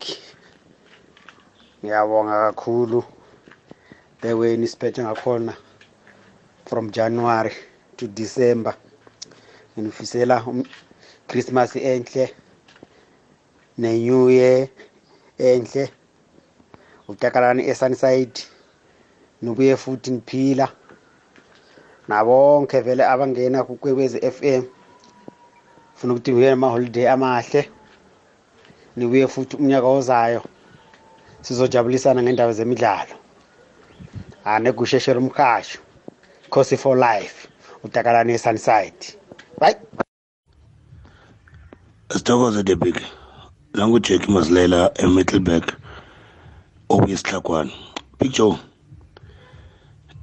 Ngiyabonga 1.84 2.34
kakhulu. 2.46 3.04
The 4.22 4.34
way 4.34 4.56
nisiphethe 4.58 5.04
ngakhona 5.04 5.54
from 6.66 6.92
january 6.92 7.52
to 7.98 8.08
december. 8.08 8.74
Nginifisela 9.76 10.44
um- 10.48 10.64
christmas 11.28 11.76
enhle 11.76 12.34
ne-new 13.78 14.30
year 14.30 14.68
enhle 15.38 15.90
utakalani 17.08 17.68
esunside 17.70 18.40
nibuye 19.42 19.78
futhi 19.78 20.12
niphila 20.12 20.68
nabonke 22.08 22.82
vele 22.82 23.04
abangena 23.06 23.64
kukwekwezi 23.64 24.20
FM 24.32 24.64
funa 25.96 26.14
ukuthi 26.14 26.32
nibuye 26.32 26.52
amaholiday 26.52 27.10
amahle 27.12 27.70
nibuye 28.96 29.28
futhi 29.28 29.56
umnyaka 29.58 29.88
ozayo. 29.88 30.42
Sizojabulisana 31.44 32.24
ngendaba 32.24 32.54
zemidlalo. 32.54 33.16
Anegusheshela 34.46 35.20
umkhasho 35.20 35.80
cosi 36.50 36.78
for 36.78 36.98
life 36.98 37.48
utakalani 37.84 38.34
esunside 38.34 39.18
bye 39.60 39.76
sithokoze 42.10 42.64
the 42.66 42.76
big 42.76 42.98
nangujack 43.74 44.28
masilela 44.30 44.92
emiddleburg 45.04 45.66
okuyisihlakwana 46.90 47.72
big 48.20 48.32
joe 48.32 48.58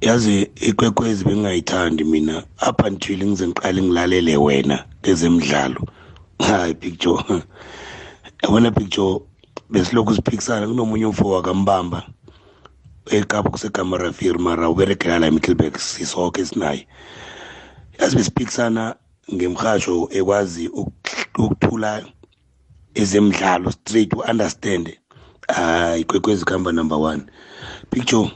yazi 0.01 0.49
ikwekwezi 0.55 1.25
bengingayithandi 1.25 2.03
mina. 2.03 2.43
Up 2.69 2.81
until 2.85 3.25
ngize 3.25 3.47
ngiqale 3.47 3.81
ngilalele 3.81 4.37
wena 4.37 4.85
ezemidlalo 5.03 5.81
hayi 6.39 6.73
big 6.73 6.99
joe. 6.99 7.23
Yabona 8.43 8.71
big 8.71 8.89
joe 8.89 9.21
besilokhu 9.71 10.15
siphikisana 10.15 10.67
kunomunye 10.67 11.05
umfo 11.05 11.29
wakambamba 11.29 12.03
ekapa 13.05 13.49
kusegama 13.49 13.97
rafiri 13.97 14.39
mara 14.39 14.69
uberegela 14.69 15.19
la 15.19 15.27
emiddleburg 15.27 15.77
sisoke 15.77 16.45
sinaye 16.45 16.87
yazi 17.99 18.15
besiphikisana 18.15 18.95
ngemhasho 19.33 20.09
ekwazi 20.11 20.67
ukut- 20.67 21.39
ukuthula 21.43 22.05
ezemidlalo 22.93 23.71
straight 23.71 24.13
u-understand 24.13 24.97
hayi 25.47 26.03
kwekwezi 26.03 26.45
kuhamba 26.45 26.71
number 26.71 26.97
one. 26.97 27.23
Picture 27.89 28.31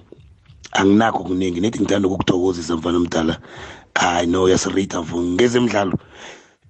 anginakho 0.72 1.24
kuningi 1.24 1.62
nethi 1.62 1.80
ngithanda 1.80 2.08
ukukuthokozisa 2.08 2.76
mfana 2.76 3.00
mdala 3.00 3.40
hayi 3.96 4.28
no 4.28 4.50
yasirita 4.50 5.02
mfo 5.02 5.22
ngezemidlalo 5.24 5.94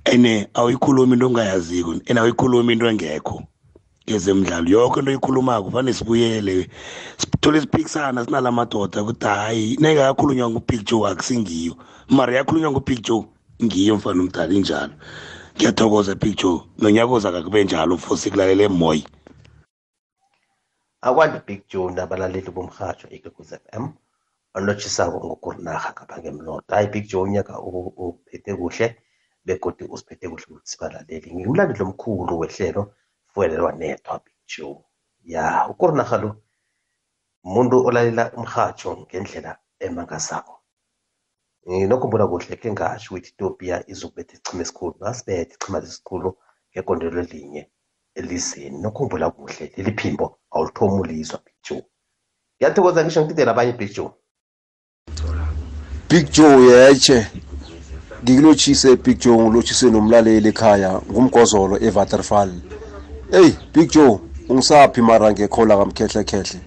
ene 0.06 0.48
awuyikhulumi 0.54 1.14
into 1.14 1.26
ongayaziko 1.28 1.96
ene 2.06 2.20
awuyikhulumi 2.20 2.74
into 2.74 2.88
engekho. 2.90 3.44
Ngezemidlalo. 4.10 4.70
Yonke 4.70 5.00
into 5.00 5.12
oyikhulumako 5.12 5.72
fane 5.72 5.94
sibuyele 5.94 6.70
sithole 7.18 7.62
siphikisana 7.62 8.26
sinala 8.26 8.52
madoda 8.52 9.02
ukuthi 9.02 9.26
hayi 9.26 9.78
nayingakakhulunywa 9.80 10.50
ngupicture 10.50 11.10
akusingiyo. 11.12 11.74
Mara 12.10 12.36
yakhulunywa 12.36 12.72
ngupicture 12.72 13.26
ngiyo 13.64 13.96
mfana 13.96 14.22
umdala 14.22 14.54
injalo. 14.54 14.94
Ngiyathokoza 15.56 16.16
big 16.16 16.36
joe 16.38 16.62
nonyakoza 16.80 17.32
kakube 17.32 17.64
njalo 17.64 17.98
futhi 17.98 18.32
kulalele 18.32 18.68
moya 18.68 19.04
akwandi 21.08 21.40
big 21.48 21.62
joe 21.70 21.92
nabalaleli 21.94 22.52
bomrhatsho 22.56 23.08
ikwekwez 23.16 23.52
f 23.54 23.64
m 23.74 23.86
olotshisako 24.58 25.18
ngokurinaha 25.26 25.90
ngapha 25.94 26.20
ngemlota 26.20 26.76
hayi 26.76 26.88
big 26.94 27.06
joe 27.12 27.24
unyaka 27.24 27.54
uphethe 28.06 28.52
kuhle 28.60 28.88
begodi 29.46 29.84
usiphethe 29.94 30.26
kuhle 30.30 30.46
ukuthi 30.50 30.70
sibalaleli 30.72 31.28
ngimlandeli 31.36 31.84
omkhulu 31.84 32.34
wehlelo 32.42 32.84
fuelelwa 33.36 33.72
nethwa 33.72 34.22
big 34.26 34.34
joe 34.48 34.78
ya 35.26 35.68
ukurinaha 35.70 36.18
lo 36.18 36.36
umuntu 37.44 37.86
olalela 37.88 38.32
umrhatsho 38.38 38.98
ngendlela 38.98 39.58
emangasako. 39.80 40.56
Nginokhumbula 41.70 42.28
kuhle 42.28 42.56
ke 42.56 42.72
ngasho 42.72 43.10
ukuthi 43.12 43.30
itopia 43.30 43.84
izokubetha 43.92 44.34
ichima 44.38 44.62
esikhulu 44.62 44.96
ngasibetha 45.02 45.56
ichima 45.56 45.80
lesikhulu 45.80 46.30
ngegondelo 46.72 47.20
elinye 47.22 47.64
elizeni 48.16 48.78
nokhumbula 48.84 49.30
kuhle 49.36 49.74
leli 49.76 49.92
phimbo 50.00 50.26
awulithomi 50.52 51.00
ulizwa 51.02 51.40
big 51.46 51.58
joe. 51.66 51.84
Ngiyathokoza 52.58 53.04
ngisho 53.04 53.22
ngitidela 53.22 53.52
abanye 53.52 53.74
big 53.74 53.92
joe. 53.96 54.12
Big 56.10 56.32
Joe 56.32 56.66
yeche 56.72 57.28
ngikulotshise 58.24 58.96
Big 58.96 59.18
Joe 59.20 59.38
ngilotshise 59.38 59.90
nomlaleli 59.90 60.50
ekhaya 60.50 61.02
ngumgozolo 61.12 61.76
eVaterval 61.88 62.52
hey 63.32 63.52
Big 63.74 63.92
Joe 63.92 64.20
ungisaphi 64.50 65.02
mara 65.02 65.32
ngekhola 65.32 65.78
kamkhehle 65.78 66.24
khehle 66.24 66.60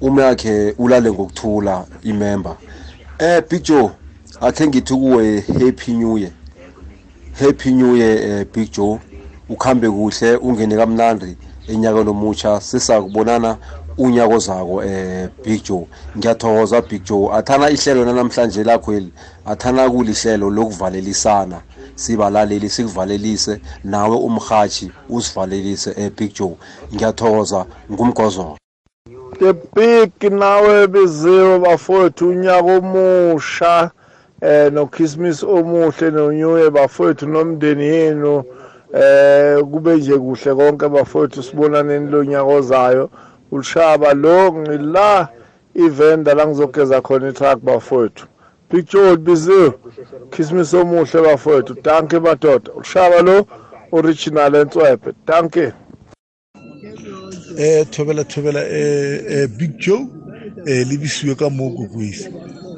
ume 0.00 0.22
yakhe 0.22 0.74
ulale 0.78 1.12
ngokuthula 1.12 1.84
imember. 2.02 2.56
Eh 3.18 3.42
Big 3.50 3.62
Joe 3.62 3.90
akhe 4.40 4.66
ngithi 4.66 4.94
kuwe 4.94 5.40
happy 5.40 5.92
new 5.92 6.18
year. 6.18 6.32
Happy 7.40 7.72
new 7.72 7.96
year 7.96 8.18
eh, 8.18 8.46
Big 8.54 8.72
Joe. 8.72 8.98
Ukhambe 9.48 9.90
kuhle 9.90 10.36
ungene 10.36 10.76
kamnandi 10.76 11.36
enyaka 11.68 12.04
nomutsha 12.04 12.60
sisakubonana 12.60 13.56
unyako 13.98 14.38
zako 14.38 14.84
eh 14.84 15.28
Big 15.44 15.64
Joe. 15.64 15.86
Ngiyathokoza 16.18 16.82
Big 16.82 17.04
Joe. 17.04 17.32
Athana 17.32 17.70
ihlelo 17.70 18.04
namhlanje 18.04 18.64
lakho 18.64 18.94
eli 18.94 19.12
athana 19.46 19.90
kulihlelo 19.90 20.50
lokuvalelisana. 20.50 21.60
Sibalaleli 21.96 22.68
sikuvalelise. 22.68 23.60
Nawe 23.84 24.16
umhathi 24.16 24.92
usivalelise 25.08 25.90
eh 25.96 26.10
Big 26.16 26.32
Joe. 26.34 26.56
Ngiyathokoza 26.94 27.66
ngumgozolo 27.92 28.56
the 29.38 29.52
big 29.74 30.32
nawe 30.32 30.86
biziwe 30.86 31.58
bafowethu 31.58 32.28
unyaka 32.28 32.72
omusha 32.78 33.90
eh 34.40 34.72
noChristmas 34.72 35.42
omuhle 35.42 36.10
nonyuye 36.10 36.70
bafowethu 36.70 37.26
nomndeni 37.26 37.84
yenu 37.84 38.44
eh 38.94 39.60
kube 39.70 39.96
nje 39.96 40.18
kuhle 40.18 40.54
konke 40.54 40.88
bafowethu 40.88 41.42
sibonaneni 41.42 42.10
lo 42.10 42.24
nyaka 42.24 42.44
ozayo. 42.44 43.10
Ulishaba 43.52 44.14
lo 44.14 44.52
ngila 44.52 45.28
ivenda 45.74 46.34
la 46.34 46.46
ngizogeza 46.46 47.00
khona 47.00 47.28
itruck 47.28 47.58
bafowethu. 47.62 48.26
Picture 48.68 49.16
biziwe 49.16 49.72
Christmas 50.30 50.74
omuhle 50.74 51.22
bafowethu. 51.22 51.74
Danke 51.84 52.18
madoda. 52.18 52.72
Ulishaba 52.72 53.22
lo 53.22 53.46
original 53.92 54.54
entswephe. 54.54 55.12
Danke 55.26 55.72
eh 57.58 57.86
thobela 57.90 58.24
thobela 58.24 58.60
eh 58.60 59.22
eh, 59.28 59.48
big 59.58 59.78
joe. 59.78 60.06
Eh 60.66 60.84
le 60.88 60.96
bisiwe 60.96 61.34
ka 61.34 61.50
mo 61.50 61.70
kokwisi 61.70 62.30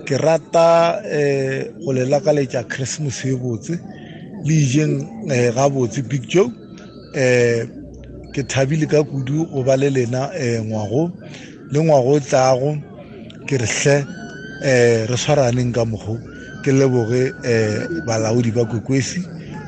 ke 0.05 0.17
rata 0.19 1.01
eh 1.05 1.73
go 1.85 1.93
le 1.93 2.05
lakaletša 2.05 2.69
christmas 2.69 3.25
e 3.25 3.35
botse. 3.37 3.79
Le 4.45 4.55
ijeng 4.55 5.31
eh 5.31 5.53
ga 5.55 5.69
botse 5.69 6.03
big 6.03 6.29
joe. 6.29 6.51
Eh 7.15 7.67
ke 8.35 8.43
thabile 8.43 8.87
ka 8.87 9.03
kudu 9.03 9.47
go 9.47 9.63
ba 9.63 9.77
le 9.77 9.91
lena 9.91 10.31
eh 10.35 10.61
ngwago. 10.63 11.11
Le 11.71 11.81
ngwago 11.81 12.13
o 12.13 12.21
tlago 12.21 12.77
ke 13.47 13.57
re 13.59 13.67
hle 13.67 14.05
eh 14.63 15.07
re 15.07 15.17
tshwaraneng 15.17 15.73
ka 15.73 15.85
mogo 15.85 16.19
ke 16.65 16.73
leboge 16.73 17.33
eh 17.45 17.87
balaodi 18.07 18.51
ba 18.51 18.65
kokwesi 18.65 19.21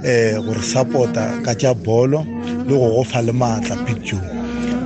eh 0.04 0.36
gore 0.44 0.62
support-a 0.62 1.42
ka 1.44 1.54
tša 1.54 1.74
bolo 1.74 2.24
le 2.66 2.74
go 2.74 2.88
gofa 2.96 3.22
le 3.22 3.32
maatla 3.32 3.76
big 3.86 4.02
joe 4.02 4.22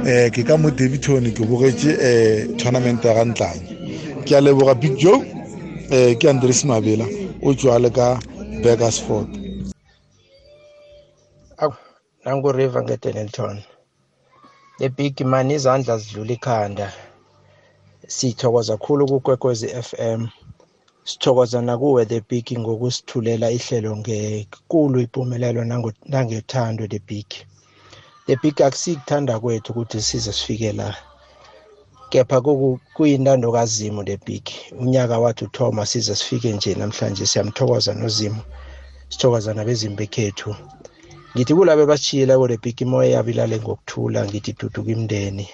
eh 0.07 0.31
ke 0.31 0.43
ka 0.45 0.57
mo 0.57 0.71
Davidton 0.71 1.33
ke 1.33 1.43
bogetše 1.45 1.93
eh 2.01 2.47
tournament 2.59 3.05
ya 3.05 3.14
ga 3.14 3.25
ntlanye 3.25 3.69
ke 4.27 4.37
a 4.37 4.40
leboga 4.40 4.75
big 4.75 4.97
joe 4.97 5.21
eh 5.90 6.14
ke 6.19 6.29
andres 6.29 6.64
mabela 6.64 7.07
o 7.43 7.55
tswa 7.55 7.79
le 7.79 7.90
ka 7.90 8.19
Bakersford 8.64 9.45
nanguriver 12.25 12.83
ngedenelton 12.83 13.57
le 14.81 14.88
big 14.88 15.21
man 15.25 15.51
izandla 15.51 15.99
zidlula 15.99 16.33
ikhanda. 16.33 16.87
Sithokoza 18.07 18.77
khulu 18.77 19.07
kukwekwezi 19.07 19.69
FM 19.69 20.27
sithokoza 21.05 21.62
nakuwe 21.62 22.07
the 22.07 22.21
big 22.29 22.59
ngokusithulela 22.59 23.51
ihlelo 23.51 23.97
ngekulu 23.97 25.01
impumelelo 25.01 25.64
nango- 25.64 25.93
nangethando 26.07 26.87
the 26.87 26.99
big 26.99 27.27
the 28.27 28.37
big 28.43 28.62
akusikuthanda 28.62 29.40
kwethu 29.40 29.73
ukuthi 29.73 30.03
size 30.03 30.33
sifike 30.33 30.73
la. 30.73 30.97
Kepha 32.11 32.40
kuku- 32.40 32.79
kuyintando 32.95 33.53
kazimu 33.53 34.05
the 34.05 34.17
big 34.17 34.49
unyaka 34.79 35.19
wathi 35.19 35.45
uthoma 35.45 35.87
size 35.87 36.14
sifike 36.17 36.53
nje 36.53 36.75
namhlanje. 36.75 37.27
Siyamthokoza 37.27 37.95
nozimu. 37.95 38.40
Sithokoza 39.09 39.55
nabezimu 39.55 39.97
bekhethu. 39.97 40.57
Ngithi 41.37 41.55
kulabe 41.55 41.87
basishiyileko 41.87 42.49
the 42.49 42.57
big 42.57 42.81
imoya 42.81 43.11
yabo 43.11 43.31
ilale 43.31 43.59
ngokuthula 43.61 44.25
ngithi 44.25 44.53
duduka 44.53 44.90
imndeni 44.93 45.49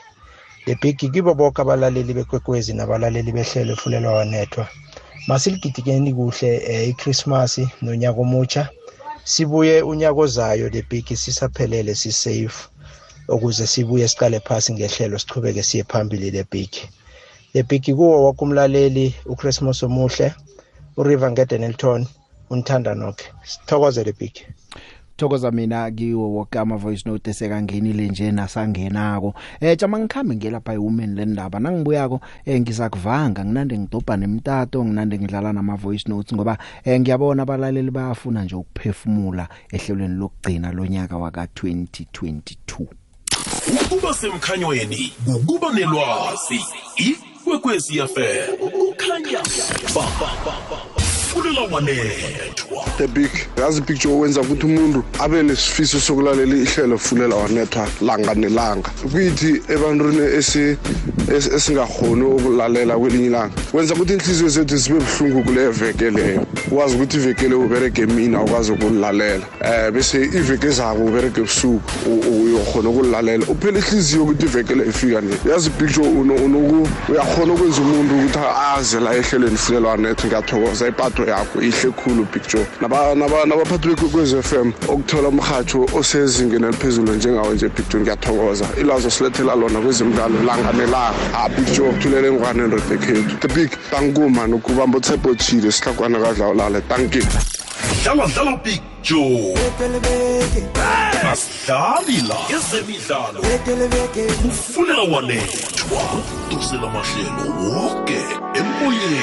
big 0.82 0.98
kibo 1.12 1.34
boke 1.34 1.62
abalaleli 1.62 2.14
bekwekwezi 2.14 2.72
nabalaleli 2.74 3.32
behlelo 3.32 3.72
efulelwa 3.72 4.12
wanethwa. 4.18 4.68
Masiligidikeni 5.28 6.14
kuhle 6.14 6.50
um 6.58 6.90
iChristmas 6.90 7.60
nonyaka 7.82 8.20
omutsha 8.20 8.68
sibuye 9.24 9.82
unyaka 9.82 10.20
ozayo 10.20 10.70
big 10.90 11.06
sisaphelele 11.22 11.94
sisafe 11.94 12.68
ukuze 13.28 13.66
sibuye 13.66 14.08
siqale 14.08 14.40
phasi 14.40 14.72
ngehlelo 14.72 15.18
sichubeke 15.18 15.62
siye 15.62 15.84
phambili 15.84 16.30
the 16.30 16.44
big 17.62 17.84
kuwo 17.96 18.22
woke 18.24 18.44
umlaleli 18.44 19.14
uchristmas 19.26 19.82
omuhle 19.82 20.34
uriver 20.96 21.30
ngedenelton 21.32 22.06
unithanda 22.50 22.94
nokhe 22.94 23.26
sithokoze 23.44 24.04
big 24.18 24.34
thokoza 25.20 25.50
mina 25.50 25.90
kiwo 25.90 26.30
woke 26.30 26.58
ama 26.58 26.76
voice 26.76 27.08
note 27.08 27.30
esekangenile 27.30 28.08
nje 28.08 28.32
nasangenako. 28.32 29.34
Eh 29.60 29.78
jama 29.78 29.98
ngikhambe 29.98 30.36
ngelapha 30.36 30.72
ewomen 30.72 31.14
lendaba 31.14 31.60
nangibuyako 31.60 32.20
eh 32.44 32.60
ngizakuvanga. 32.60 33.44
Nginande 33.44 33.78
ngidobha 33.78 34.16
nemtato 34.16 34.84
nginande 34.84 35.18
ngidlala 35.18 35.52
nama 35.52 35.76
voice 35.76 36.08
notes 36.08 36.34
ngoba 36.34 36.58
eh 36.84 37.00
ngiyabona 37.00 37.42
abalaleli 37.42 37.90
bayafuna 37.90 38.44
nje 38.44 38.54
ukuphefumula 38.54 39.48
ehlelweni 39.72 40.14
lokugcina 40.14 40.72
lonyaka 40.72 41.16
waka 41.16 41.44
2022 41.44 42.86
ukuba 43.84 44.14
semkhanyweni 44.14 45.12
ukuba 45.36 45.72
nelwazi. 45.72 46.60
Ikwekwezi 46.96 47.98
fm 47.98 48.56
kukhanya 48.56 49.40
ba. 49.94 50.89
Fulela 51.32 51.60
wanethwa 51.70 52.84
the 52.98 53.06
big 53.06 53.30
yazi 53.56 53.80
picture 53.82 54.14
wenza 54.14 54.40
ukuthi 54.40 54.66
umuntu 54.66 55.04
abe 55.18 55.42
nesifiso 55.42 56.00
sokulalela 56.00 56.56
ihlelo 56.56 56.98
fulela 56.98 57.34
wanethwa 57.36 57.86
langa 58.00 58.34
nelanga. 58.34 58.90
Kuyithi 59.12 59.62
ebantwini 59.68 60.18
esi- 60.38 60.76
es- 61.36 61.52
esingakhoni 61.54 62.22
ukulalela 62.22 62.98
kwelinye 62.98 63.26
ilanga. 63.26 63.52
Wenza 63.72 63.94
ukuthi 63.94 64.12
inhliziyo 64.12 64.48
zethu 64.48 64.76
zibe 64.76 64.98
buhlungu 65.00 65.42
kule 65.44 65.68
veke 65.68 66.10
leyo. 66.10 66.46
Wazi 66.70 66.94
ukuthi 66.96 67.16
iveke 67.16 67.48
leyo 67.48 67.60
uberege 67.60 68.02
emini 68.02 68.36
awukwazi 68.36 68.72
ukulilalela 68.72 69.44
um 69.86 69.92
bese 69.94 70.20
iveke 70.24 70.66
ezako 70.66 70.98
uberege 71.04 71.40
ebusuku 71.40 71.80
u- 72.06 72.10
u- 72.30 72.42
uyokhona 72.44 72.88
ukulilalela 72.88 73.46
uphela 73.48 73.78
ihliziyo 73.78 74.22
ukuthi 74.22 74.44
iveke 74.46 74.74
leyo 74.74 74.90
ifika 74.90 75.20
nini 75.20 75.36
yazi 75.50 75.70
picture 75.70 76.08
uyakhona 76.08 77.52
ukwenza 77.52 77.80
umuntu 77.80 78.14
ukuthi 78.14 78.38
aze 78.78 79.00
la 79.00 79.14
ehlelweni 79.14 79.56
fulela 79.56 79.88
wanethwa 79.88 80.26
ngiyathokoza. 80.26 80.86
Ipato 81.20 81.30
yakho 81.30 81.60
ihle 81.62 81.90
khulu 81.92 82.24
picture 82.26 82.66
Naba- 82.80 83.14
naba- 83.14 83.46
nabaphathi 83.46 83.88
bekwekwez 83.88 84.34
f 84.34 84.52
m 84.52 84.72
okuthola 84.88 85.28
umrhatsho 85.28 85.86
osezingeni 85.94 86.66
eliphezulu 86.66 87.12
njengawo 87.14 87.54
nje 87.54 87.68
picture 87.68 88.00
ngiyathokoza. 88.02 88.66
Ilwazi 88.80 89.06
osilethela 89.06 89.54
lona 89.54 89.80
kwezemidlalo 89.80 90.42
langa 90.46 90.72
nelanga 90.72 91.14
a 91.34 91.48
picture 91.48 91.92
thulela 92.00 92.28
engwane 92.28 92.66
ndodekhethu 92.66 93.36
the 93.40 93.48
big 93.48 93.70
tankuma 93.90 94.46
nokubamba 94.46 94.98
utshepo 94.98 95.34
chile 95.34 95.72
sihlakwana 95.72 96.18
kadlawulale 96.18 96.80
tanki 96.88 97.18
dlala 98.04 98.56
big 98.64 98.82
joe 99.02 99.54
asidlali 101.32 102.20
la 102.28 102.36
ezemidlalo 102.56 103.40
kufunela 104.42 105.02
wanethwa 105.02 106.02
dosela 106.50 106.90
mahlelo 106.90 107.44
woke 107.70 108.20
emoyeni 108.54 109.20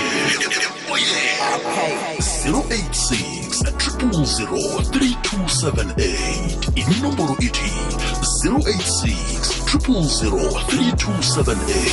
086 2.48 3.72
3278 3.72 6.72
inomboro 6.76 7.36
ithi 7.40 7.72
086 8.46 9.66
3278 9.66 11.92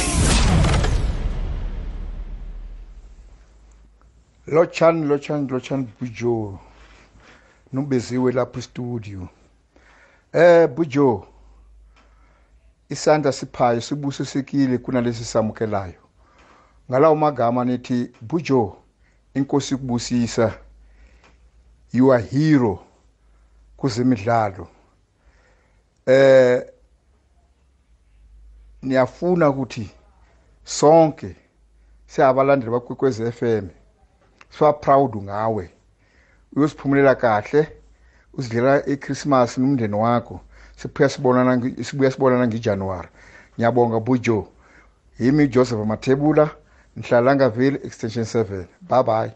lotshani 4.46 5.06
lotshani 5.06 5.48
lotshani 5.48 5.88
bujo 6.00 6.58
nubeziwe 7.74 8.32
lapho 8.32 8.60
studio 8.62 9.28
eh 10.32 10.68
bujo 10.68 11.26
isandla 12.88 13.32
siphayo 13.32 13.80
sibusisekile 13.80 14.78
kunalesi 14.78 15.24
samukelayo 15.24 16.00
ngalawo 16.90 17.16
magama 17.16 17.64
nithi 17.64 18.12
bujo 18.20 18.76
inkosi 19.34 19.76
kubusisa 19.76 20.54
you 21.92 22.12
are 22.12 22.22
hero 22.22 22.78
kuzemidlalo 23.76 24.68
eh 26.06 26.62
niyafuna 28.82 29.48
ukuthi 29.48 29.90
sonke 30.64 31.36
siyabalandeli 32.06 32.70
bakwekwezi 32.72 33.32
FM 33.32 33.68
siba 34.50 34.72
proud 34.72 35.16
ngawe. 35.16 35.73
Uyosiphumelela 36.56 37.14
kahle 37.14 37.68
uzidlela 38.34 38.86
iChristmas 38.86 39.58
nomndeni 39.58 39.94
wakho. 39.94 40.40
Siphuya 40.76 41.08
sibonana 41.08 41.52
sibuya 41.82 42.10
sibonana 42.10 42.46
ngeJanuary 42.46 43.08
ngiyabonga 43.56 44.00
bujo 44.00 44.48
yimi 45.18 45.48
Joseph 45.48 45.86
Mathebula 45.86 46.50
ngihlala 46.98 47.36
ngavile 47.36 47.78
extension 47.86 48.24
7 48.24 48.64
bye 48.88 49.02
bye 49.02 49.32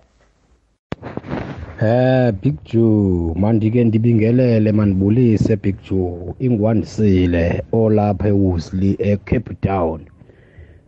Eh 1.80 2.32
Big 2.42 2.56
Joe 2.64 3.34
mandike 3.36 3.84
ndibingelele 3.84 4.72
mandibulise 4.72 5.56
Big 5.56 5.76
Joe. 5.86 6.34
Ingwandisile 6.38 7.62
olapha 7.72 8.28
eWoolsley 8.28 8.96
eCape 8.98 9.54
Town. 9.60 10.00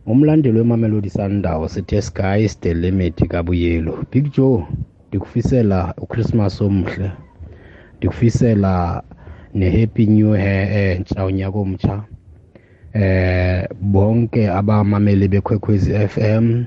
Umlandeli 0.05 0.57
wemamelodi 0.59 1.09
sundowns 1.09 1.73
sithe 1.73 2.01
sky 2.01 2.43
is 2.43 2.59
the 2.59 2.73
limit 2.73 3.15
kabuyelo. 3.31 4.03
Big 4.11 4.31
joe. 4.31 4.67
Ndikufisela 5.11 5.93
uchristmas 5.97 6.61
omhle. 6.61 7.11
Ndikufisela 7.97 9.03
ne-happy 9.53 10.05
new 10.05 10.35
year 10.35 10.71
entsha 10.97 11.25
unyaka 11.25 11.57
omtsha 11.59 12.03
eh 12.93 13.67
bonke 13.81 14.49
abamameli 14.49 15.27
bekwekwezi 15.27 15.91
FM 16.07 16.65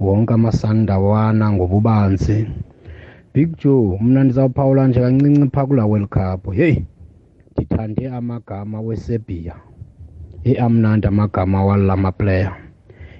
wonke 0.00 0.34
amasandawana 0.34 1.52
ngobubanzi. 1.52 2.46
Big 3.34 3.56
Joe 3.58 3.98
mna 4.00 4.24
ndizawuphawula 4.24 4.86
nje 4.88 5.00
kancinci 5.00 5.50
phaa 5.52 5.66
kula 5.66 5.84
World 5.84 6.08
Cup. 6.08 6.52
Hey 6.54 6.76
ndithande 7.52 8.08
amagama 8.08 8.80
weSerbia. 8.80 9.54
Eamnandi 10.44 11.06
amagama 11.06 11.64
wala 11.64 11.96
maplayer. 11.96 12.56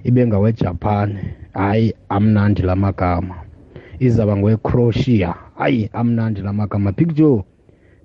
Ibe 0.04 0.26
ngawejapan. 0.26 1.18
Hayi 1.54 1.94
amnandi 2.08 2.62
la 2.62 2.76
magama 3.94 4.06
izawuba 4.06 4.36
ngowecroatia 4.36 5.34
hayi 5.58 5.90
amnandi 5.92 6.40
la 6.40 6.52
magama 6.52 6.92
big 6.92 7.14
joe 7.14 7.44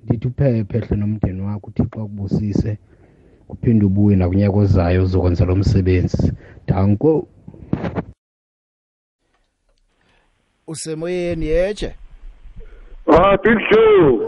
ndithi 0.03 0.27
uphephehle 0.27 0.97
nomndeni 0.97 1.41
wakho 1.41 1.67
uthixo 1.67 2.01
akubusise 2.01 2.77
uphinde 3.49 3.85
ubuye 3.85 4.15
nakunyaka 4.15 4.57
ozayo 4.57 5.03
uzokwenza 5.03 5.45
lo 5.45 5.55
msebenzi 5.55 6.33
danko 6.67 7.27
usemoyeni 10.67 11.45
yeje 11.45 11.95
Ah 13.11 13.37
Big 13.37 13.57
Joe. 13.71 14.19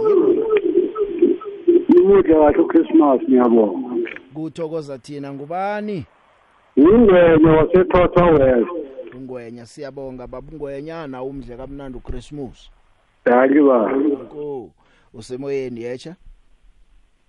Nimudla 1.89 2.35
kahle 2.35 2.63
uChristmas 2.63 3.21
ngiyabonga. 3.21 4.09
kuthokoza 4.33 4.97
thina 4.97 5.33
ngubani 5.33 6.05
Ingwenya 6.75 7.51
waseThotha 7.51 8.25
West. 8.25 8.80
Ungwenya 9.21 9.65
siyabonga 9.65 10.27
babungwenya 10.27 11.07
na 11.07 11.23
umdle 11.23 11.57
kamnandi 11.57 11.97
uChristmas. 11.97 12.69
Dali 13.25 13.61
ba. 13.61 13.93
Nko 13.93 14.69
usemoyeni 15.13 15.81
yecha 15.81 16.15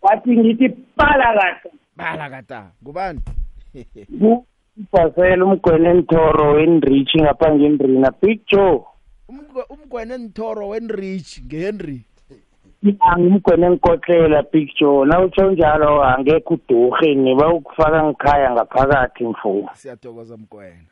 wathi 0.03 0.39
ngithi 0.39 0.69
bala 0.97 1.29
kahle 1.37 1.71
bala 1.97 2.31
kata. 2.31 2.73
Ngubani? 2.83 3.21
Ubhasela 4.73 5.45
umgwene 5.45 5.89
enthoro 5.91 6.53
wenrich 6.57 7.13
ngapha 7.21 7.55
ngendrina. 7.55 8.11
Big 8.23 8.41
joe. 8.47 8.85
Umgwene 9.69 10.15
enthoro 10.15 10.69
wenrich 10.69 11.45
ngehenry 11.45 12.01
angimgwene 13.01 13.67
enkotlela 13.67 14.43
big 14.53 14.69
joe. 14.79 15.07
Nawutsho 15.07 15.51
njalo 15.51 16.05
angekho 16.05 16.55
udurhe 16.55 17.15
niba 17.15 17.49
ukufaka 17.49 18.05
ngikhaya 18.05 18.51
ngaphakathi 18.51 19.25
mfo 19.25 19.71
siyathokoza 19.75 20.37
mgwena 20.37 20.92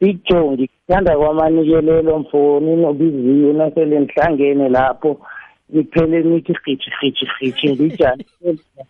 big 0.00 0.24
joe 0.24 0.50
ngikuthanda 0.50 1.16
kwamanikelelo 1.16 2.18
mfo 2.18 2.60
ninobiziwe 2.60 3.52
nasele 3.52 4.00
nihlangene 4.00 4.68
lapho 4.68 5.20
niphele 5.68 6.22
nithi 6.22 6.52
rhitshi 6.52 6.90
rhitshi 7.00 7.26
rhitshi 7.40 7.68
ngijani 7.72 8.24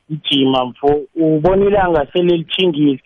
gijima 0.09 0.65
mfo. 0.65 1.01
Ubona 1.17 1.67
ilanga 1.67 2.07
sele 2.13 2.37
lithingile 2.37 3.01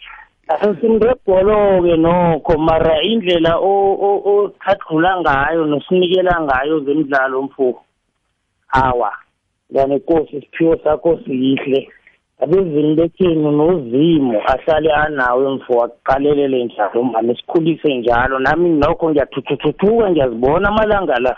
asimrebholo-ke 0.49 1.97
nokho 1.97 2.59
mara 2.59 3.03
indlela 3.03 3.57
othadlula 3.59 5.21
ngayo 5.21 5.65
nosinikela 5.65 6.41
ngayo 6.41 6.81
zemidlalo 6.81 7.43
mfo. 7.43 7.83
Hawa 8.67 9.13
nganenkosi 9.73 10.37
isiphiwo 10.37 10.77
sakho 10.85 11.21
siyihle 11.25 11.89
abezimu 12.43 12.95
bethenu 12.95 13.51
nozimu 13.51 14.41
ahlale 14.47 14.93
anawe 14.93 15.55
mfo 15.55 15.83
akuqalelele 15.85 16.65
njalo 16.65 17.03
mani 17.03 17.37
sikhulise 17.37 17.99
njalo. 17.99 18.39
Nami 18.39 18.69
nokho 18.69 19.11
ngiyathuthuthuka 19.11 20.11
ngiyazibona 20.11 20.69
amalanga 20.69 21.19
la. 21.19 21.37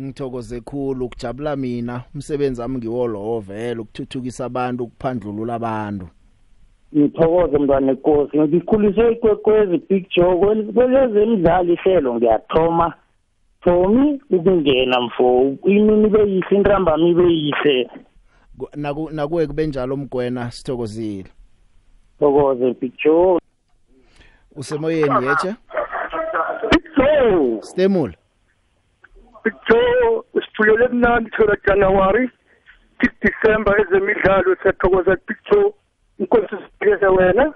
Ngithokoze 0.00 0.60
khulu 0.60 1.04
ukujabula 1.04 1.56
mina. 1.56 2.02
Umsebenzi 2.14 2.60
wami 2.60 2.78
ngiwo 2.78 3.06
lowo 3.08 3.40
vele 3.40 3.80
ukuthuthukisa 3.80 4.44
abantu 4.44 4.84
ukuphandlulula 4.84 5.54
abantu. 5.54 6.06
Ngithokoze 6.96 7.58
mntwana 7.58 7.92
enkosi 7.92 8.40
ngikhuliswe 8.40 9.12
ikwekwezi 9.12 9.78
big 9.88 10.06
joe 10.16 10.36
kwelezemidlalo 10.74 11.72
ihlelo 11.72 12.14
ngiyathoma. 12.14 12.94
Thomi 13.64 14.20
ukungena 14.30 15.00
mfo 15.00 15.52
imini 15.66 16.06
ibe 16.06 16.20
yihle 16.20 16.56
intambama 16.56 17.08
ibe 17.08 17.24
yihle. 17.32 17.90
Naku 18.76 19.10
nakuwe 19.10 19.46
kube 19.46 19.66
njalo 19.66 19.96
mgwena 19.96 20.50
sithokozile 20.50 21.30
thokoze 22.18 22.74
big 22.80 22.92
joe 23.04 23.38
usemoyeni 24.56 25.26
yeche 25.26 25.54
Big 26.70 26.84
Joe. 26.96 27.62
stemula 27.62 28.14
Big 29.44 29.54
Joe 29.68 30.22
usithulele 30.34 30.88
mnandi 30.88 31.30
thola 31.30 31.56
January. 31.66 32.30
December 33.22 33.80
ezemidlalo 33.80 34.56
siyathokoza 34.62 35.16
Big 35.28 35.36
Joe. 35.52 35.72
inkosi 36.18 36.46
sibhekeze 36.48 37.06
wena 37.06 37.54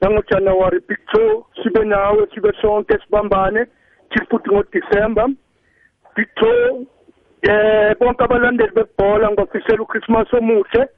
nangojanuwari 0.00 0.80
picture 0.80 1.42
sibe 1.62 1.84
nawe 1.84 2.26
sibe 2.34 2.52
sonke 2.60 2.98
sibambane 3.04 3.66
till 4.10 4.26
futhi 4.30 4.50
ngodisemba 4.50 5.28
picture 6.14 6.86
eh 7.42 7.96
bonke 8.00 8.24
abalandeli 8.24 8.72
bebhola 8.74 9.30
ngibafisela 9.30 9.82
uChristmas 9.82 10.34
omuhle 10.34 10.88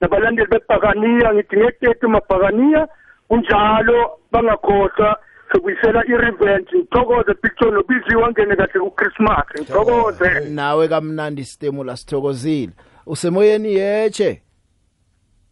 nabalandeli 0.00 0.48
bebhakaniya 0.50 1.34
ngithi 1.34 1.56
ngeketi 1.56 2.06
mabhakaniya 2.06 2.88
kunjalo 3.28 4.10
bangakhohlwa 4.32 5.18
sokuyisela 5.52 6.04
i-revenge 6.06 6.76
ngithokoze 6.76 7.34
picture 7.34 7.70
nobiziwe 7.70 8.24
angene 8.24 8.56
kahle 8.56 8.80
kuChristmas 8.80 9.46
ngithokoze 9.58 10.30
nawe 10.50 10.88
kamnandi 10.88 11.44
stemula 11.44 11.96
sithokozile 11.96 12.72
usemoyeni 13.06 13.74
yeche 13.74 14.42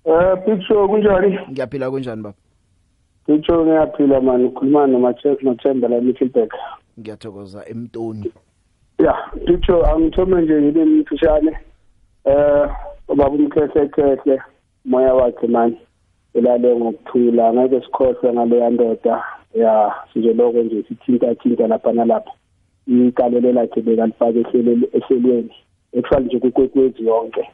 Eh 0.08 0.36
picture 0.44 0.88
kunjani? 0.88 1.38
Ngiyaphila 1.50 1.90
kunjani 1.90 2.22
baba? 2.22 2.36
Picture 3.26 3.64
ngiyaphila 3.64 4.20
man 4.20 4.44
ukhuluma 4.44 4.86
noMathemba 4.86 5.88
la 5.88 6.00
Mittelberg. 6.00 6.50
Ngiyathokoza 6.98 7.66
emtoni. 7.68 8.32
Ya, 8.98 9.12
picture 9.46 9.86
angithome 9.86 10.42
nje 10.42 10.62
ngibe 10.62 10.84
mfishane. 10.84 11.58
Eh 12.24 12.68
ubaba 13.08 13.30
umkhehle 13.30 13.88
khehle 13.88 14.42
moya 14.84 15.14
wakhe 15.14 15.46
man. 15.46 15.76
Elale 16.34 16.76
ngokuthula 16.76 17.52
ngeke 17.52 17.80
sikhohle 17.80 18.32
ngale 18.32 18.58
yandoda. 18.58 19.24
Ya, 19.54 19.94
sinje 20.12 20.32
lokho 20.32 20.62
nje 20.62 20.82
sithinta 20.88 21.34
thinta 21.34 21.66
lapha 21.66 21.92
nalapha. 21.92 22.30
igalelo 22.88 23.52
lakhe 23.52 23.80
bekalifake 23.80 24.40
ehlelweni 24.92 25.54
ekufana 25.92 26.26
nje 26.26 26.38
kukwekwezi 26.38 27.06
yonke 27.06 27.44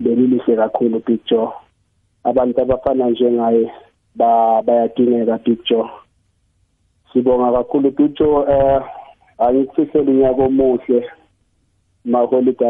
belilihle 0.00 0.56
kakhulu 0.56 1.02
Big 1.06 1.20
Joe 1.24 1.48
abantu 2.24 2.60
abafana 2.60 3.10
njengaye 3.10 3.72
ba 4.14 4.62
bayadingeka 4.62 5.38
Big 5.44 5.64
Joe 5.64 5.90
sibonga 7.12 7.52
kakhulu 7.52 7.90
Big 7.90 8.14
Joe 8.18 8.44
eh 8.48 8.82
angikufisela 9.38 10.10
unyaka 10.10 10.42
omuhle 10.42 10.98
maholide 12.04 12.64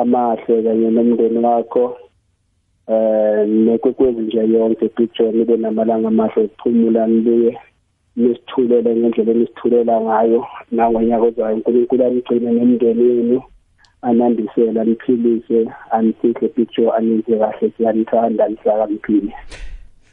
amahle 0.00 0.62
kanye 0.64 0.90
nomndeni 0.90 1.38
wakho. 1.46 1.96
Eh 2.88 3.48
nekwekwezi 3.48 4.20
nje 4.20 4.42
yonke 4.52 4.90
Joe 5.14 5.32
nibe 5.32 5.56
namalanga 5.56 6.08
amahle 6.08 6.42
okuphumula 6.44 7.06
nibuye 7.06 7.58
nisithulele 8.16 8.96
ngendlela 8.96 9.32
enisithulela 9.32 10.00
ngayo. 10.00 10.46
Nangonyaka 10.70 11.26
ozayo 11.26 11.54
uNkulunkulu 11.56 12.04
anigcine 12.04 12.50
nemndeni 12.52 13.04
yenu 13.08 13.42
anandisele 14.02 14.80
aniphilise 14.80 15.68
anifihle 15.90 16.48
picture 16.48 16.90
aninze 16.96 17.38
kahle 17.38 17.72
siyanithanda 17.76 18.48
nihlakaniphile 18.48 19.32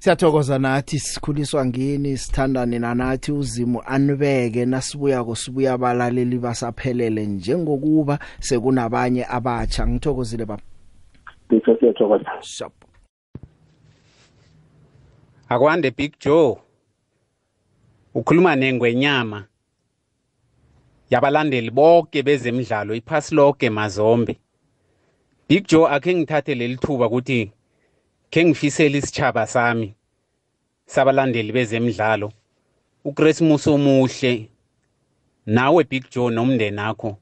siyathokoza 0.03 0.59
nathi 0.59 0.99
sikhuliswa 0.99 1.65
ngini 1.65 2.17
sithandane 2.17 2.79
nanathi 2.79 3.31
uzimu 3.31 3.81
anibeke 3.85 4.65
nasibuya 4.65 5.23
kusibuya 5.23 5.73
abalaleli 5.73 6.37
basaphelele 6.39 7.25
njengokuba 7.25 8.19
sekunabanye 8.39 9.25
abatsha. 9.25 9.87
Ngithokozile 9.87 10.45
baba. 10.45 10.63
Siyathokoza. 11.79 12.31
Shop. 12.41 12.73
Akwande 15.49 15.91
big 15.91 16.13
joe. 16.19 16.57
Ukhuluma 18.13 18.55
nengwenyama. 18.55 19.45
Yabalandeli 21.09 21.71
bonke 21.71 22.23
bezemidlalo 22.23 22.95
iphasi 22.95 23.35
lonke 23.35 23.69
mazombe. 23.69 24.37
Big 25.49 25.67
joe 25.67 25.87
akhe 25.89 26.15
ngithathe 26.15 26.55
leli 26.55 26.77
thuba 26.77 27.07
ukuthi 27.07 27.51
khe 28.33 28.45
ngifisele 28.45 28.97
isitshaba 28.97 29.47
sami 29.47 29.93
sabalandeli 30.85 31.51
bezemidlalo 31.51 32.31
uChristmas 33.05 33.67
omuhle 33.67 34.49
nawe 35.45 35.83
big 35.83 36.03
joe 36.13 36.31
nomndeni 36.31 36.79
akho 36.79 37.17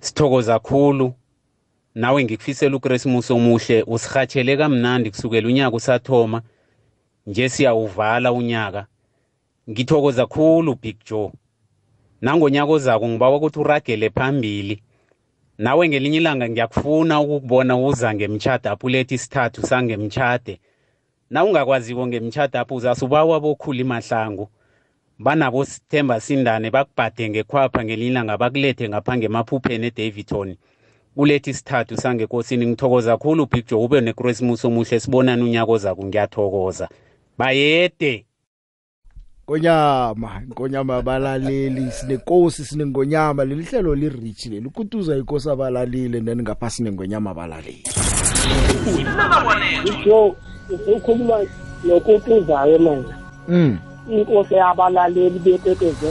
sithokoza 0.00 0.58
kakhulu 0.58 1.14
nawe 1.94 2.24
ngikufisela 2.24 2.76
uChristmas 2.76 3.30
omuhle 3.30 3.82
usihatshele 3.86 4.56
kamnandi 4.56 5.10
kusukela 5.10 5.48
unyaka 5.48 5.76
usathoma 5.76 6.42
nje 7.26 7.48
siyawuvala 7.48 8.32
unyaka. 8.32 8.86
Ngithokoza 9.70 10.26
kakhulu 10.26 10.74
big 10.74 10.96
joe. 11.04 11.32
Nangonyaka 12.20 12.72
ozako 12.72 13.08
ngibawa 13.08 13.36
ukuthi 13.36 13.58
uragele 13.58 14.10
phambili. 14.10 14.82
Nawe 15.58 15.88
ngelinye 15.88 16.16
ilanga 16.16 16.48
ngiyakufuna 16.48 17.20
ukukubona 17.20 17.76
uza 17.76 18.14
ngemtshada 18.14 18.70
apho 18.70 18.86
ulethe 18.86 19.14
isithathu 19.14 19.66
sangemtshade. 19.66 20.60
Na 21.30 21.44
ungakwaziko 21.44 22.06
ngemtshada 22.06 22.60
apho 22.60 22.74
uzasubawa 22.74 23.40
bokhula 23.40 23.80
imahlangu. 23.80 24.48
Banabo 25.18 25.64
sithemba 25.64 26.20
sindane 26.20 26.70
bakubhade 26.70 27.28
ngekhwapha 27.30 27.84
ngelinye 27.84 28.10
ilanga 28.10 28.36
bakulethe 28.38 28.88
ngapha 28.88 29.16
ngemaphupheni 29.16 29.86
edavidton. 29.86 30.56
Kulethe 31.16 31.50
isithathu 31.50 31.96
sangekosini 31.96 32.66
ngithokoza 32.66 33.12
kakhulu 33.16 33.46
big 33.46 33.66
joe 33.66 33.84
ube 33.84 34.00
nechristmas 34.00 34.64
omuhle 34.64 35.00
sibonani 35.00 35.42
unyaka 35.42 35.72
ozako 35.72 36.04
ngiyathokoza. 36.04 36.88
Bayede! 37.38 38.26
Ngonyama, 39.50 40.42
ngonyama 40.50 40.96
abalaleli, 40.96 41.90
sinekosi 41.90 42.64
sinengonyama, 42.64 43.44
leli 43.44 43.62
hlelo 43.62 43.94
li 43.94 44.08
rich 44.08 44.46
leli. 44.46 44.68
Kutuza 44.70 45.16
inkosi 45.16 45.50
abalaleli 45.50 46.20
neni 46.20 46.42
ngapha 46.42 46.70
sinengonyama 46.70 47.30
abalaleli. 47.30 47.82
Joe 50.04 50.34
ukhuluma 50.96 51.38
nokutuzayo 51.84 52.78
manje 52.78 53.14
Mm. 53.48 53.78
inkosi 54.10 54.54
yabalaleli 54.54 55.38
bekwekwezi 55.38 56.06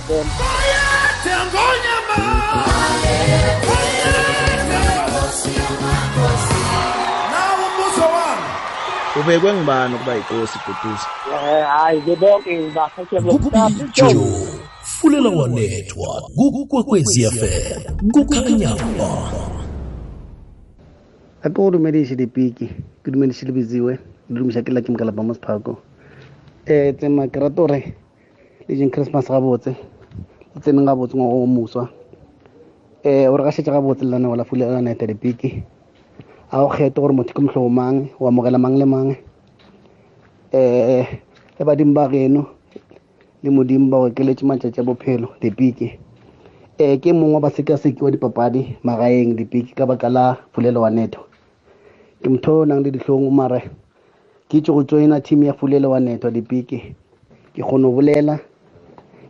Ubekwe 9.20 9.54
ngibani 9.54 9.96
ukuba 9.96 10.18
inkosi 10.18 10.60
kutuza? 10.60 11.08
Eh, 11.26 11.66
hayi 11.68 12.02
ke 12.02 12.16
bonke 12.16 12.54
bakhethe 12.76 13.20
bokuqapha 13.24 13.84
Joe 13.94 14.66
fulela 14.86 15.30
wanethwa 15.30 16.22
kukwekwezi 16.36 17.26
FM 17.26 18.12
kukhanya 18.14 18.76
ba 19.00 19.10
a 21.44 21.50
ke 21.50 21.56
go 21.56 21.72
dumediše 21.72 22.16
dipiki 22.16 22.68
ke 23.04 23.12
dumediše 23.12 23.46
lebeziwe 23.46 23.98
ke 23.98 24.34
dumiša 24.34 24.62
ke 24.62 24.72
laki 24.72 24.92
mokalapa 24.92 25.24
mo 25.24 25.34
sephako 25.34 25.78
um 26.70 26.94
tsema 26.98 27.28
ke 27.28 27.40
rata 27.40 27.56
gore 27.56 27.96
le 28.68 28.76
jeng 28.76 28.92
christmas 28.92 29.28
gabotse 29.28 29.74
le 30.56 30.62
tseneng 30.62 30.86
gabotse 30.86 31.18
ngwago 31.18 31.44
o 31.44 31.48
moswa 31.48 31.90
um 33.06 33.34
o 33.34 33.38
re 33.38 33.44
ga 33.44 33.52
šetse 33.52 33.72
gabotse 33.72 34.06
le 34.06 34.12
lana 34.12 34.30
ola 34.30 34.46
fule 34.46 34.66
la 34.66 34.82
neta 34.82 35.08
dipiki 35.08 35.64
a 36.52 36.58
go 36.58 36.70
kgethe 36.70 36.96
gore 37.02 37.14
motho 37.14 37.34
ke 37.34 37.42
motlhogo 37.42 37.70
mang 37.70 38.08
o 38.20 38.28
amogela 38.28 38.58
mang 38.58 38.78
le 38.78 38.86
mang 38.86 39.10
um 40.54 41.06
le 41.60 41.66
badimo 41.66 41.94
ba 41.94 42.08
geno 42.08 42.46
le 43.44 43.50
modimo 43.50 43.90
ba 43.90 43.98
go 43.98 44.08
ekeletse 44.08 44.46
matšatši 44.46 44.80
a 44.82 44.84
bophelo 44.84 45.28
dipiki 45.42 46.00
um 46.80 46.98
ke 47.00 47.14
mongwe 47.14 47.34
wa 47.36 47.42
basekaseki 47.42 48.04
wa 48.04 48.12
dipapadi 48.12 48.78
magaeng 48.84 49.36
dipiki 49.36 49.74
ka 49.76 49.86
baka 49.86 50.10
la 50.10 50.38
fulelo 50.54 50.82
wa 50.82 50.90
neto. 50.90 51.20
Ke 52.22 52.30
motho 52.30 52.62
o 52.62 52.66
nang 52.66 52.84
le 52.84 52.92
ditlhong 52.92 53.32
mare 53.32 53.62
ke 54.50 54.58
itse 54.58 54.72
go 54.72 54.84
joina 54.84 55.22
team 55.22 55.44
ya 55.44 55.54
fulelo 55.54 55.90
wa 55.92 56.00
neto 56.00 56.30
dipiki 56.32 56.96
ke 57.56 57.62
kgone 57.64 57.84
go 57.88 57.92
bolela 57.92 58.38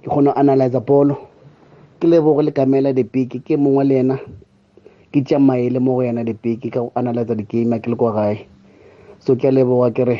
ke 0.03 0.09
kgone 0.09 0.25
go 0.25 0.33
analyza 0.35 0.79
bolo 0.79 1.15
ke 1.99 2.07
lebogo 2.07 2.41
le 2.41 2.51
kamela 2.51 2.93
dipiki 2.93 3.39
ke 3.39 3.57
mongwe 3.57 3.83
le 3.83 3.95
ena 3.99 4.19
ke 5.15 5.23
tša 5.23 5.39
maele 5.39 5.79
mo 5.79 5.95
go 5.95 6.03
yena 6.03 6.27
dipiki 6.27 6.67
ka 6.67 6.83
go 6.83 6.91
analyza 6.95 7.35
di-game 7.39 7.79
ke 7.79 7.87
le 7.87 7.95
kwa 7.95 8.11
gae. 8.11 8.47
So 9.23 9.35
ke 9.39 9.47
a 9.47 9.51
leboga 9.51 9.95
ke 9.95 10.03
re 10.03 10.17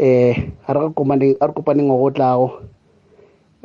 um 0.00 0.32
a 0.64 0.72
re 0.72 1.52
kopaneng 1.52 1.92
go 1.92 2.10
tlago 2.10 2.64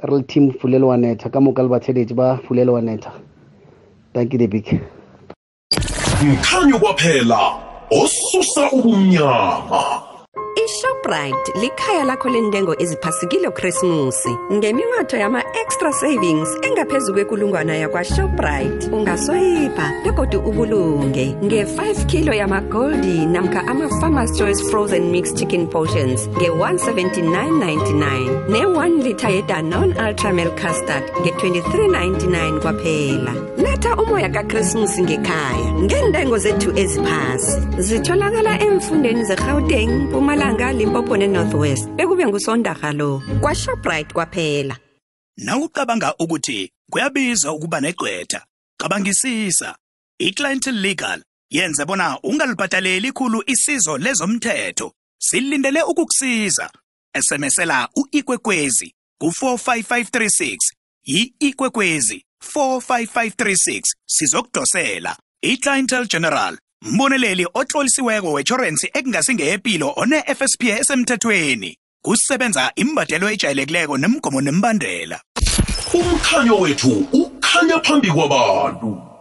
re 0.04 0.12
le 0.12 0.24
team 0.28 0.52
fulelo 0.52 0.92
wa 0.92 0.98
neta 0.98 1.32
ka 1.32 1.40
moka 1.40 1.64
le 1.64 1.70
batheletši 1.72 2.16
ba 2.16 2.36
fulelo 2.44 2.74
wa 2.74 2.82
neta 2.82 3.14
thank 4.14 4.34
you 4.34 4.40
debik. 4.40 4.76
Mkhanyo 6.20 6.80
kwaphela 6.80 7.40
osusa 7.90 8.72
ubumnyama 8.72 10.03
ishoprite 11.04 11.52
likhaya 11.62 12.04
lakho 12.06 12.30
lentengo 12.30 12.76
eziphasikile 12.80 13.52
krismusi 13.52 14.30
ngeminotho 14.52 15.18
yama-extra 15.18 15.94
savings 15.94 16.50
engaphezu 16.62 17.14
kwekulungwana 17.14 17.76
yakwashoprite. 17.76 18.90
Ungasoyipha 18.92 19.92
begodwa 20.04 20.46
ubulunge 20.46 21.36
nge-5 21.44 22.06
kilo 22.06 22.34
yamagoldi 22.34 23.26
namkha 23.26 23.68
ama-farmers 23.68 24.38
choice 24.38 24.64
frozen 24.70 25.12
mixed 25.12 25.38
chicken 25.38 25.68
portions 25.68 26.28
nge-179.99 26.28 28.50
ne-1 28.50 29.04
liter 29.04 29.30
yedanon 29.30 29.94
ultramel 30.08 30.52
custard 30.52 31.04
nge-23.99 31.22 32.60
kwaphela. 32.60 33.34
Letha 33.74 33.96
umoya 33.96 34.30
kakrismusi 34.30 35.02
ngekhaya. 35.04 35.72
Ngentengo 35.84 36.38
zethu 36.38 36.70
eziphasi 36.80 37.52
zitholakala 37.82 38.60
emfundeni 38.62 39.24
zegauteng 39.24 39.90
mpumalanga 39.90 40.74
limpopo 40.74 41.18
ne-northwest. 41.18 41.90
Bekube 41.90 42.28
ngusondarha 42.28 42.94
lo 42.94 43.22
kwashoprite 43.42 44.14
kwaphela. 44.14 44.78
Nawucabanga 45.38 46.16
ukuthi 46.20 46.72
kuyabiza 46.92 47.52
ukuba 47.52 47.82
negqwetha 47.82 48.46
cabangisisa 48.78 49.76
iclientel 50.20 50.76
legal 50.76 51.24
yenze 51.50 51.86
bona 51.86 52.20
ungalibhataleli 52.24 53.12
khulu 53.12 53.44
isizo 53.46 53.98
lezomthetho. 53.98 54.92
Silindele 55.18 55.82
ukukusiza. 55.82 56.70
Smsela 57.20 57.90
u-ikwekwezi 57.96 58.94
ku-45536 59.20 60.58
yi-ikwekwezi. 61.04 62.26
45536 62.56 63.82
sizokudosela. 64.06 65.16
Iclientel 65.42 66.08
general 66.08 66.58
mboneleli 66.82 67.48
otlolisiweko 67.54 68.32
wetjhorensi 68.32 68.90
ekungasingeyepilo 68.94 69.94
one-fsp 69.96 70.64
esemthethweni. 70.64 71.78
Kusebenza 72.06 72.72
imbadelo 72.76 73.30
ejayelekileko 73.30 73.98
nemgomo 73.98 74.42
nembandela. 74.42 75.22
Umkhanyo 75.94 76.60
wethu 76.60 77.08
ukhanya 77.14 77.80
phambi 77.80 78.12
kwabantu. 78.12 79.13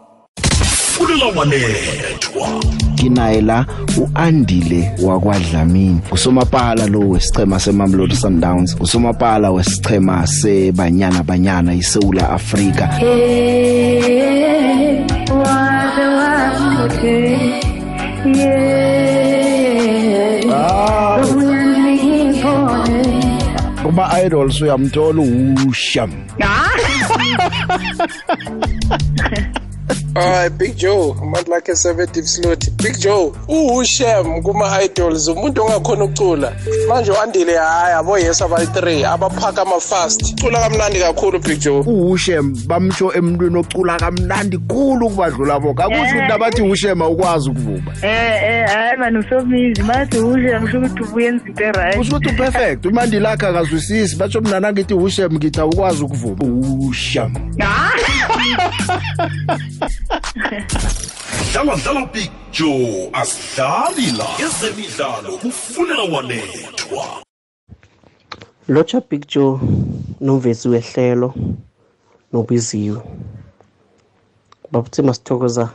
Fulela 1.06 1.26
wanethwa 1.36 2.48
kinaye 2.94 3.40
la 3.40 3.66
uandile 3.98 4.92
wakwadlamini 5.02 6.00
usomapala 6.10 6.86
lo 6.86 6.98
wesichema 7.00 7.60
semamlodi 7.60 8.16
sundowns 8.16 8.76
usomapala 8.80 9.50
wesichema 9.50 10.26
sebanyana 10.26 11.22
banyana 11.22 11.74
isewula 11.74 12.30
afrika 12.30 12.86
Hey, 12.86 14.00
waze 15.30 16.02
wamuke, 16.02 17.38
yeah. 18.38 18.82
Uyangibone. 21.36 23.02
kuma 23.82 24.10
idols 24.26 24.60
uyamthola 24.60 25.22
usham 25.68 26.10
Alright 30.14 30.52
Big 30.58 30.76
Joe 30.76 31.14
amandla 31.22 31.56
akhe 31.56 31.72
70 31.72 32.22
slot 32.22 32.70
Big 32.82 32.98
Joe 32.98 33.32
uHushem 33.48 34.42
kuma 34.42 34.82
idols 34.82 35.28
umuntu 35.28 35.62
ongakhona 35.62 36.04
ukucula. 36.04 36.52
Manje 36.88 37.12
andile 37.22 37.56
hayi 37.56 37.94
abo 37.94 38.18
yes 38.18 38.42
abayi 38.42 38.66
3 38.66 39.14
abaphaka 39.14 39.62
ama 39.62 39.80
fast 39.80 40.40
cula 40.40 40.60
kamnandi 40.60 40.98
kakhulu 40.98 41.38
Big 41.38 41.58
Joe. 41.58 41.80
uHushem 41.80 42.56
bamsho 42.66 43.12
emntwini 43.12 43.58
ocula 43.58 43.96
kamnandi 43.96 44.58
kukhulu 44.58 45.10
kubadlula 45.10 45.60
bonke 45.60 45.82
akusho 45.82 46.02
ukuthi 46.02 46.28
nabathi 46.28 46.62
uHushem 46.62 47.02
awukwazi 47.02 47.50
ukuvuma. 47.50 47.92
Eh 48.02 48.42
eh 48.42 48.68
hayi 48.68 48.96
man 48.98 49.16
usomizi. 49.16 49.82
Mathi 49.82 50.18
ushe 50.18 50.60
ngisho 50.60 50.78
ukuthi 50.78 51.02
ubuyenza 51.02 51.46
into 51.46 51.64
eright. 51.64 51.96
kusho 51.96 52.16
ukuthi 52.16 52.34
uperfect. 52.34 52.84
Imandi 52.84 53.20
lakhe 53.20 53.46
akazwisisi. 53.46 54.16
Batsho 54.16 54.40
mina 54.40 54.60
nangithi 54.60 54.94
uHushem 54.94 55.32
ngithi 55.32 55.60
awukwazi 55.60 56.04
ukuvuma. 56.04 56.44
uHushem 56.44 57.34
dlala 61.52 61.76
dlala 61.76 62.08
joe 62.52 63.10
asidlali 63.12 64.06
la 64.18 64.26
ezemidlalo 64.44 65.38
kufunela 65.38 66.02
walethwa 66.02 67.04
lotsha 68.68 69.02
joe 69.28 69.58
nomvezi 70.20 70.68
wehlelo 70.68 71.34
nobiziwe 72.32 73.00
babuthi 74.72 75.02
masithokoza 75.02 75.68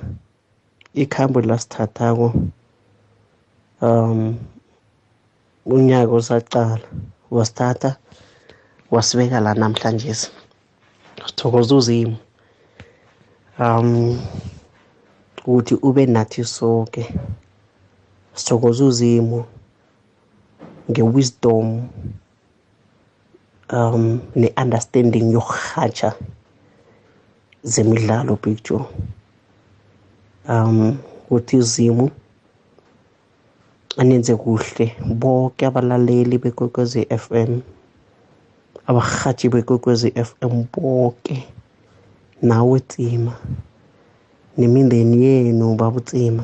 ikhambo 0.94 1.42
lasithathako 1.42 2.34
um 3.82 4.38
unyaka 5.66 6.12
osaqala 6.12 6.80
wasithatha 7.32 7.98
wasibeka 8.92 9.40
la 9.40 9.54
namhlanje. 9.54 10.14
Sithokoza 11.26 11.76
uzimo 11.76 12.18
um 13.60 14.20
ukuthi 15.40 15.76
ube 15.82 16.06
nathi 16.06 16.44
sonke. 16.44 17.04
Sithokoza 18.34 18.86
uzimo 18.86 19.46
nge-wisdom 20.90 21.90
um 23.74 24.20
ne-understanding 24.36 25.32
yokurhatsha 25.34 26.14
zemidlalo 27.64 28.38
big 28.42 28.64
joe. 28.64 28.86
Um 30.50 30.98
ukuthi 31.26 31.58
izimu 31.58 32.12
anenze 33.98 34.36
kuhle. 34.36 34.96
Bonke 35.06 35.66
abalaleli 35.66 36.38
bekwekwezi 36.38 37.08
FM 37.10 37.62
abarhatshi 38.88 39.50
bekwekwezi 39.50 40.12
FM 40.12 40.64
bonke 40.74 41.57
nawe 42.42 42.80
tsima 42.80 43.34
nemindeni 44.58 45.24
yenu 45.26 45.76
babutsima. 45.76 46.44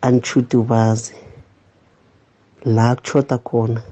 Anitshudubaze 0.00 1.14
la 2.64 2.94
kutshoda 2.96 3.38
khona 3.38 3.82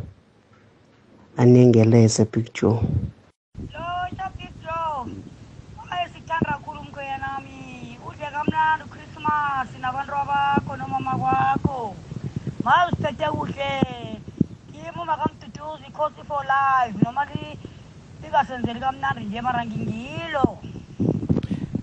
anengeleze 1.36 2.24
big 2.32 2.52
joe. 2.54 2.80
Sithanda 6.12 6.50
kakhulu 6.52 6.80
umkhweya 6.80 7.18
nami. 7.18 7.98
Udle 8.08 8.26
kamnandi 8.30 8.84
uchristmas 8.84 9.68
nabantu 9.80 10.12
bakho 10.28 10.76
nomama 10.76 11.12
kwakho 11.18 11.94
ma 12.64 12.86
usithethe 12.86 13.26
kuhle. 13.34 14.20
Kimi 14.72 15.04
makamduduzi 15.06 15.86
ikhosi 15.88 16.22
for 16.28 16.42
life 16.44 16.96
noma 17.04 17.24
li- 17.24 17.58
lingasenzeli 18.22 18.80
kamnandi 18.80 19.24
nje 19.24 19.40
mara 19.40 19.66
ngingilo 19.66 20.58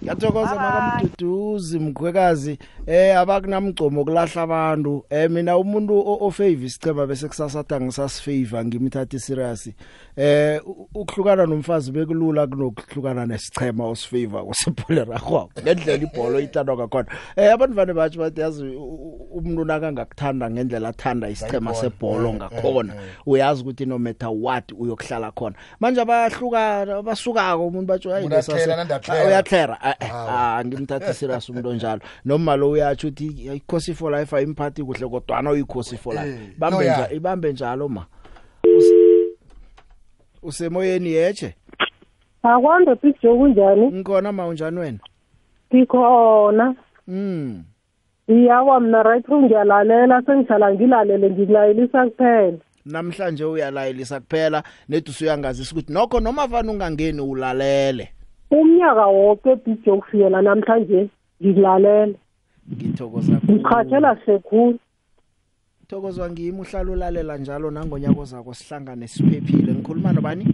ngiyathokoza 0.04 0.56
makamduduzi 0.56 1.80
mkhwekazi. 1.80 2.58
Eh 2.88 3.18
abakunamgcomo 3.20 4.04
kulahla 4.04 4.42
abantu. 4.42 5.06
Eh 5.10 5.30
mina 5.30 5.58
umuntu 5.58 5.94
o- 6.00 6.18
ofavor 6.28 6.64
isichema 6.66 7.08
bese 7.08 7.28
kusasatha 7.28 7.82
ngisasifavor 7.82 8.66
ngimthatha 8.66 9.20
serious 9.20 9.70
eh 10.18 10.62
u- 10.68 10.90
ukuhlukana 10.96 11.46
nomfazi 11.46 11.92
bekulula 11.92 12.48
kunokuhlukana 12.48 13.26
nesichema 13.26 13.88
osifavor 13.88 14.46
kusebhola 14.46 15.04
ragwa 15.06 15.48
ngendlela 15.62 16.04
ibhola 16.04 16.40
ithandwa 16.40 16.76
ngakhona. 16.76 17.08
Eh 17.36 17.54
abantu 17.54 17.76
vane 17.76 17.94
bathi 17.94 18.18
bathi 18.18 18.42
yazi 18.42 18.64
u- 18.66 18.84
u- 18.84 19.28
umuntu 19.38 19.66
nakangakuthanda 19.66 20.50
ngendlela 20.50 20.90
athanda 20.90 21.30
isichema 21.30 21.74
sebholo 21.74 22.34
ngakhona 22.34 22.94
uyazi 23.26 23.62
ukuthi 23.62 23.86
no 23.86 24.00
matter 24.00 24.30
what 24.34 24.72
uyokuhlala 24.78 25.32
khona. 25.32 25.56
Manje 25.80 26.02
abahlukana 26.02 26.96
abasukako 26.98 27.68
umuntu 27.68 27.88
batsho 27.88 28.12
hayi 28.12 28.26
Umuntu 28.26 28.52
atlera, 28.52 28.76
nandi 28.76 28.94
atlera." 28.94 29.26
uyatlera 29.28 29.93
Ah, 30.00 30.06
eh, 30.06 30.12
ah 30.14 30.66
ngimthatha 30.66 31.14
serious 31.14 31.50
umuntu 31.50 31.70
onjalo. 31.70 32.02
Noma 32.26 32.56
lo 32.56 32.70
uyatsho 32.72 33.08
uthi 33.08 33.26
ikhosi 33.56 33.94
for 33.94 34.12
life 34.12 34.36
ayimphathi 34.36 34.84
kuhle 34.84 35.08
kodwa 35.08 35.52
uyikhosi 35.52 35.98
for 35.98 36.14
life. 36.14 36.28
Eh, 36.28 36.50
ibambe 36.58 36.78
no, 36.78 36.84
nja 36.84 36.92
ya. 36.92 37.12
ibambe 37.12 37.54
njalo 37.54 37.90
ma. 37.90 38.06
Us- 38.64 39.38
usemoyeni 40.44 41.12
yeche 41.12 41.56
akwande 42.44 42.96
big 42.96 43.16
joe 43.22 43.38
kunjani 43.38 43.92
ngikhona 43.92 44.32
ma 44.32 44.48
unjani 44.48 44.80
wena? 44.80 45.00
Ngikhona. 45.74 46.76
Mm 47.08 47.64
iyawa 48.28 48.80
mna 48.80 49.04
right 49.04 49.26
through 49.26 49.44
ngiyalalela 49.46 50.22
sengihlala 50.26 50.74
ngilalele 50.74 51.30
ngikulayelisa 51.30 52.06
kuphela. 52.10 52.58
Namhlanje 52.86 53.46
uyalayelisa 53.46 54.20
kuphela 54.20 54.64
nethi 54.90 55.12
usuyangazisa 55.12 55.72
ukuthi 55.72 55.94
nokho 55.94 56.20
noma 56.20 56.48
vana 56.48 56.72
ungangeni 56.72 57.22
ulalele. 57.22 58.10
Umnyaka 58.54 59.06
woke 59.08 59.56
big 59.56 59.84
joe 59.86 59.98
kufikela 59.98 60.42
namhlanje 60.42 61.10
ngikulalela 61.42 62.18
ngithokoza 62.72 63.36
ngikhathela 63.50 64.16
kuhle 64.16 64.40
khulu 64.40 64.80
thokozwa 65.88 66.30
ngimi 66.30 66.60
uhlala 66.60 66.92
ulalela 66.92 67.38
njalo 67.38 67.72
nangonyaka 67.72 68.24
zako 68.24 68.54
sihlangane 68.54 69.08
siphephile. 69.08 69.74
Ngikhuluma 69.74 70.14
nobani? 70.14 70.46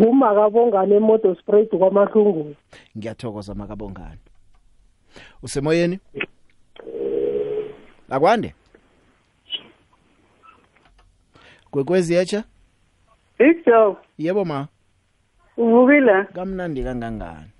Ngumakabongane 0.00 0.94
emoto 0.96 1.34
spread 1.34 1.68
kwamahlungulu 1.68 2.54
ngiyathokoza 2.96 3.54
makabongani 3.54 4.20
usemoyeni? 5.42 5.98
Akwande 8.10 8.54
kwekwezi 11.70 12.14
yecha 12.14 12.44
big 13.38 13.64
joe 13.66 13.96
yebo 14.18 14.44
ma. 14.44 14.68
Uvukile? 15.60 16.24
Kamnandi 16.34 16.84
kangangani? 16.84 17.50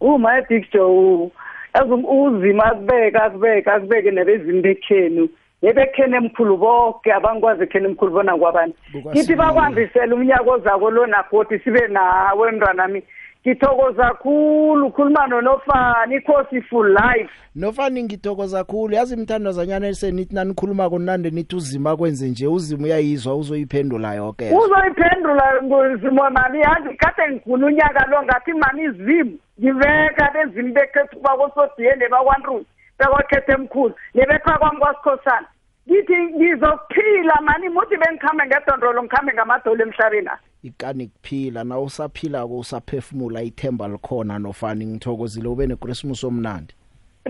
Uma 0.00 0.40
big 0.48 0.64
joe 0.72 1.30
yazi 1.74 1.92
uzima 1.92 2.64
akubeka 2.64 3.22
akubeka 3.22 3.74
akubeke 3.74 4.10
nebezini 4.10 4.62
bekhenu. 4.62 5.28
Nebekheni 5.62 6.16
emkhulu 6.16 6.56
bonke 6.56 7.12
abangikwazi 7.12 7.62
ekheni 7.62 7.86
emkhulu 7.86 8.12
bona 8.12 8.36
kwabani 8.36 8.74
kithi 9.12 9.34
bakwambisele 9.36 10.14
umnyaka 10.14 10.50
ozako 10.50 10.90
lona 10.90 11.24
godi 11.30 11.58
sibe 11.58 11.88
nawe 11.88 12.52
mntwanami. 12.52 13.02
Ngithokoza 13.46 14.10
khulu 14.22 14.90
khuluma 14.90 15.26
nonofani 15.26 16.16
ikhosi 16.16 16.62
full 16.62 16.88
life. 16.92 17.30
Nofani 17.54 18.02
ngithokoza 18.02 18.58
kakhulu 18.64 18.94
yazi 18.94 19.14
imthando 19.14 19.52
zanyana 19.52 19.94
senithi 19.94 20.34
nanikhuluma 20.34 20.90
konande 20.90 21.30
nithi 21.30 21.56
uzima 21.56 21.96
kwenze 21.96 22.28
nje 22.28 22.46
uzima 22.46 22.84
uyayizwa 22.84 23.36
uzoyiphendula 23.36 24.14
yoke. 24.14 24.44
Uzoyiphendula 24.44 25.62
nguzimo 25.62 26.30
mani 26.30 26.60
yazi 26.60 26.96
kade 26.96 27.32
ngifuna 27.32 27.66
unyaka 27.66 28.06
lo 28.10 28.22
ngathi 28.22 28.52
mani 28.52 28.82
izimu 28.84 29.38
ngiveka 29.60 30.30
bezimu 30.34 30.74
bekhethu 30.74 31.20
bakosodiyende 31.20 32.08
bakwanrusi 32.08 32.66
bekwakhethe 32.98 33.52
emkhulu 33.52 33.94
nebekha 34.14 34.58
kwami 34.58 34.78
kwasikhosana 34.78 35.46
ngithi 35.88 36.16
ngizokuphila 36.36 37.40
mani 37.40 37.68
muthi 37.68 37.96
bengikhambe 37.96 38.46
ngedondolo 38.46 39.02
ngikhambe 39.02 39.32
ngamadolo 39.34 39.82
emhlabeni. 39.84 40.28
a 40.28 40.36
ikani 40.66 41.06
kuphila 41.06 41.64
na 41.64 41.78
usaphila 41.78 42.46
ko 42.46 42.58
usaphefumula 42.58 43.42
ithemba 43.42 43.88
likhona 43.88 44.38
nofani 44.38 44.86
ngithokozile 44.86 45.48
ube 45.48 45.66
nechristmas 45.66 46.24
omnandi 46.24 46.74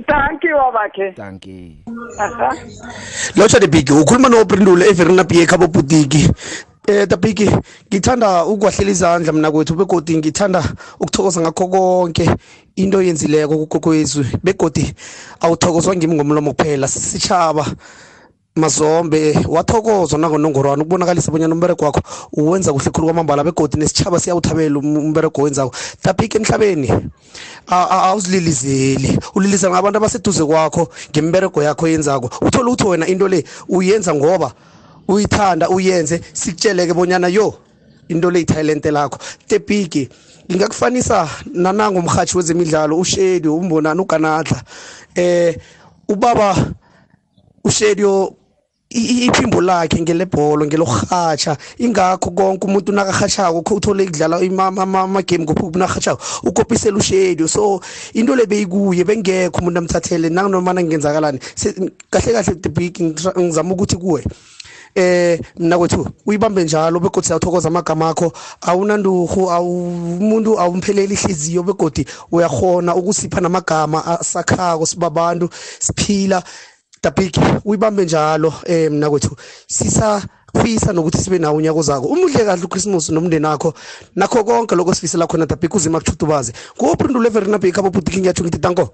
thanki 0.07 0.49
wabakhe 0.49 1.13
thanki 1.13 1.85
aha. 2.19 2.57
Lotsha 3.37 3.61
de 3.61 3.67
big 3.67 3.87
ukhuluma 3.87 4.29
no 4.29 4.45
Brindule 4.45 4.89
Everina 4.89 5.25
Pierre 5.25 5.47
Kabo 5.47 5.67
Butiki. 5.67 6.31
Eh 6.89 7.07
Tabiki 7.09 7.51
ngithanda 7.89 8.45
ukwahlela 8.45 8.91
izandla 8.91 9.33
mina 9.33 9.51
kwethu 9.51 9.75
begodi 9.75 10.17
ngithanda 10.17 10.63
ukuthokoza 11.01 11.41
ngakho 11.41 11.69
konke 11.69 12.31
into 12.77 13.03
yenzileko 13.03 13.59
kugokwezwi 13.59 14.27
begodi 14.43 14.95
awuthokozwa 15.41 15.97
ngimi 15.97 16.15
ngomlomo 16.15 16.53
kuphela 16.53 16.89
sitshaba 16.89 17.67
mazombe 18.57 19.39
wathokozwa 19.49 20.19
nangonongorwana 20.19 20.83
ukubonakalisa 20.83 21.31
bonyana 21.33 21.55
umberego 21.55 21.85
wakho 21.85 22.01
uwenza 22.33 22.73
kuhle 22.73 22.91
khulu 22.91 23.07
kwamambala 23.07 23.45
begodi 23.45 23.77
nesitshaba 23.77 24.21
siyawuthabela 24.21 24.79
um- 24.79 24.97
umberego 24.97 25.43
owenzako. 25.43 25.75
Tapiki 26.03 26.37
emhlabeni? 26.37 26.93
Awuzililizeli. 27.69 29.19
Ulilisa 29.35 29.71
ngabantu 29.71 29.97
abaseduze 29.99 30.45
kwakho 30.45 30.89
ngemberego 31.11 31.63
yakho 31.63 31.89
yenzako 31.89 32.31
uthole 32.47 32.71
ukuthi 32.71 32.85
wena 32.87 33.07
into 33.07 33.29
le 33.29 33.45
uyenza 33.69 34.15
ngoba 34.15 34.53
uyithanda 35.09 35.69
uyenze 35.69 36.21
sikutsheleke 36.33 36.95
bonyana 36.95 37.29
yo 37.29 37.55
into 38.09 38.31
le 38.31 38.41
italente 38.41 38.91
lakho. 38.91 39.19
Tepiki 39.47 40.09
ngingakufanisa 40.51 41.29
nanango 41.55 41.99
umhathi 41.99 42.37
wezemidlalo 42.37 42.99
ushedi 42.99 43.49
umbonani 43.49 44.01
uganadla. 44.01 44.63
Eh 45.15 45.57
ubaba 46.09 46.57
ushedio 47.65 48.33
iphimbo 48.97 49.61
lakhe 49.61 50.01
ngelebholo 50.01 50.67
ngelokurhatsha. 50.67 51.57
Ingakho 51.79 52.31
konke 52.31 52.67
umuntu 52.67 52.93
nakarhatshako 52.93 53.63
kho 53.63 53.75
uthole 53.77 54.07
kudlala 54.07 54.37
amagame 54.39 55.23
kuphi 55.23 55.79
nakarhatshako 55.79 56.21
ukopisela 56.45 56.97
ushedio 56.97 57.49
so 57.49 57.81
into 58.15 58.35
le 58.35 58.47
beyikuye 58.47 59.05
bengekho 59.05 59.61
umuntu 59.61 59.79
amthathele 59.79 60.31
nanoma 60.31 60.73
nangenzakalani. 60.73 61.39
Se- 61.55 61.75
kahle 62.11 62.33
kahle 62.33 62.63
the 62.63 62.69
big 62.69 62.99
ngizama 63.01 63.75
ukuthi 63.75 63.97
kuwe 63.97 64.25
eh 64.95 65.39
mina 65.59 65.77
kwethu 65.79 66.09
uyibambe 66.27 66.65
njalo 66.65 67.01
begodi 67.01 67.27
siyathokoza 67.27 67.69
amagama 67.69 68.09
akho. 68.09 68.33
Awunanduhu 68.63 69.47
umuntu 69.47 70.59
awumpheleli 70.59 71.15
ihliziyo 71.15 71.63
begodi 71.63 72.07
uyahona 72.33 72.95
ukusipha 72.95 73.41
namagama 73.41 74.07
asakhako 74.21 74.87
sibabantu 74.87 75.51
siphila. 75.79 76.43
Dabiki 77.03 77.41
uyibambe 77.65 78.05
njalo 78.05 78.53
eh 78.67 78.91
mina 78.91 79.11
kwethu. 79.11 79.37
Sisafisa 79.67 80.93
nokuthi 80.93 81.19
sibe 81.19 81.39
nawo 81.39 81.57
unyaka 81.57 81.79
ozako 81.79 82.07
umudle 82.07 82.45
kahle 82.45 82.65
uChristmas 82.65 83.11
nomndeni 83.11 83.47
wakho 83.47 83.75
nakho 84.17 84.45
konke 84.45 84.75
lokho 84.75 84.95
sifisela 84.95 85.27
khona 85.27 85.47
dabiki 85.47 85.77
uzima 85.77 85.99
kuchutubaze 85.99 86.53
kuoprindulo 86.77 87.27
everina 87.27 87.59
bake 87.59 87.81
abobutiki 87.81 88.21
ngiyatsho 88.21 88.45
ngithi 88.45 88.59
tanko 88.59 88.93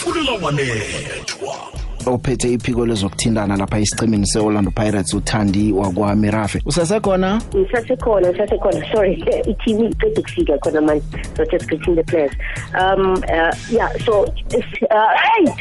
fulela 0.00 0.32
wanethwa 0.42 1.79
ophethe 2.06 2.52
iphiko 2.52 2.86
lezokuthintana 2.86 3.56
lapha 3.56 3.78
esichimini 3.78 4.26
se-orlando 4.26 4.70
pirates 4.70 5.14
uthandi 5.14 5.72
wakwamirafe 5.72 6.62
usasekhona? 6.66 7.40
Ngisasekhona 7.56 8.28
ngisasekhona. 8.28 8.92
Sorry 8.92 9.24
i-tv 9.48 9.84
iqeda 9.86 10.20
ukufika 10.20 10.58
khona 10.58 10.80
manje 10.80 11.04
so 11.36 11.44
just 11.44 11.66
greeting 11.66 11.94
the 11.96 12.02
players. 12.04 12.32
Um 12.74 13.12
uh, 13.12 13.52
yeah 13.70 13.90
so 14.04 14.24
it's, 14.50 14.82
uh, 14.90 15.14
hey! 15.22 15.52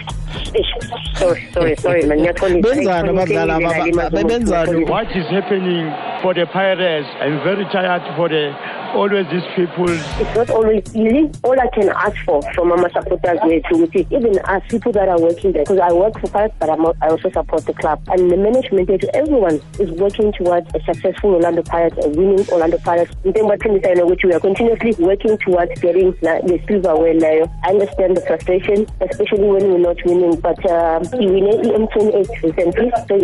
Sorry 1.15 1.47
sorry 1.53 1.75
sorry 1.75 2.05
man. 2.05 2.19
Benzani 2.19 3.09
abadlali 3.09 3.51
aba- 3.51 4.09
bebenzani? 4.09 4.89
What 4.89 5.07
is 5.15 5.25
happening 5.27 5.91
for 6.21 6.33
the 6.33 6.45
Pirates? 6.45 7.07
I'm 7.21 7.43
very 7.43 7.65
tired 7.65 8.03
for 8.15 8.29
the 8.29 8.53
always 8.95 9.25
these 9.31 9.45
people. 9.55 9.89
It's 9.89 10.35
not 10.35 10.49
always 10.49 10.83
easy. 10.95 11.31
All 11.43 11.59
I 11.59 11.67
can 11.73 11.89
ask 11.89 12.17
for 12.25 12.41
from 12.53 12.71
our 12.71 12.89
supporters 12.91 13.39
here 13.43 13.61
to 13.69 13.83
is 13.83 14.05
even 14.11 14.39
us 14.39 14.63
people 14.69 14.91
that 14.93 15.07
are 15.07 15.19
working 15.19 15.51
there, 15.51 15.63
because 15.63 15.79
I 15.79 15.91
work 15.93 16.19
for 16.19 16.27
Pirates, 16.27 16.55
but 16.59 16.69
I'm, 16.69 16.85
I 17.01 17.09
also 17.09 17.29
support 17.31 17.65
the 17.65 17.73
club. 17.73 18.01
And 18.07 18.31
the 18.31 18.37
management 18.37 18.89
here, 18.89 18.97
to 18.97 19.15
everyone 19.15 19.61
is 19.79 19.89
working 19.91 20.31
towards 20.33 20.67
a 20.75 20.79
successful 20.83 21.35
Orlando 21.35 21.63
Pirates, 21.63 21.95
a 22.03 22.09
winning 22.09 22.47
Orlando 22.49 22.77
Pirates. 22.79 23.11
In 23.23 23.33
which 23.33 24.21
we 24.23 24.33
are 24.33 24.39
continuously 24.39 24.93
working 24.99 25.37
towards 25.37 25.79
getting 25.81 26.11
the 26.21 26.61
silverware 26.67 27.13
layer. 27.13 27.45
I 27.63 27.69
understand 27.69 28.17
the 28.17 28.21
frustration, 28.21 28.85
especially 29.01 29.47
when 29.47 29.71
we're 29.71 29.77
not 29.79 29.97
winning, 30.05 30.39
but 30.39 30.59
um, 30.69 31.03
we 31.17 31.27
win 31.27 31.61
EM28 31.61 32.43
recently, 32.43 32.91
so 33.07 33.15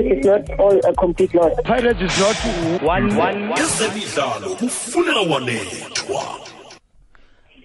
is 0.00 0.24
not 0.24 0.58
all 0.58 0.78
a 0.84 0.94
complete 0.94 1.34
loss. 1.34 1.52
Pirates 1.64 2.00
is 2.00 2.18
not 2.18 2.82
one 2.82 3.14
one. 3.16 3.52
ezemidlalo 3.52 4.56
kufunela 5.10 5.34
wanethwa 5.34 6.22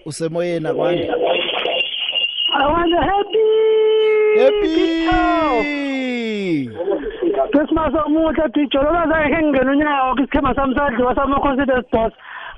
usemoyeni 0.04 0.68
akwande 0.68 1.10
I 2.58 2.66
want 2.66 2.92
a 2.94 3.02
happy 3.02 3.38
happy 4.38 4.66
Christmas. 7.52 7.94
Omuhle 8.06 8.48
Bhijo 8.48 8.82
loba 8.82 9.06
zakhe 9.06 9.42
ngingena 9.42 9.70
unyaka 9.70 10.04
wonke 10.04 10.22
isikhema 10.22 10.54
sami 10.54 10.74
sadliwa 10.74 11.14
sama-confidence 11.14 11.88
boss. 11.92 12.12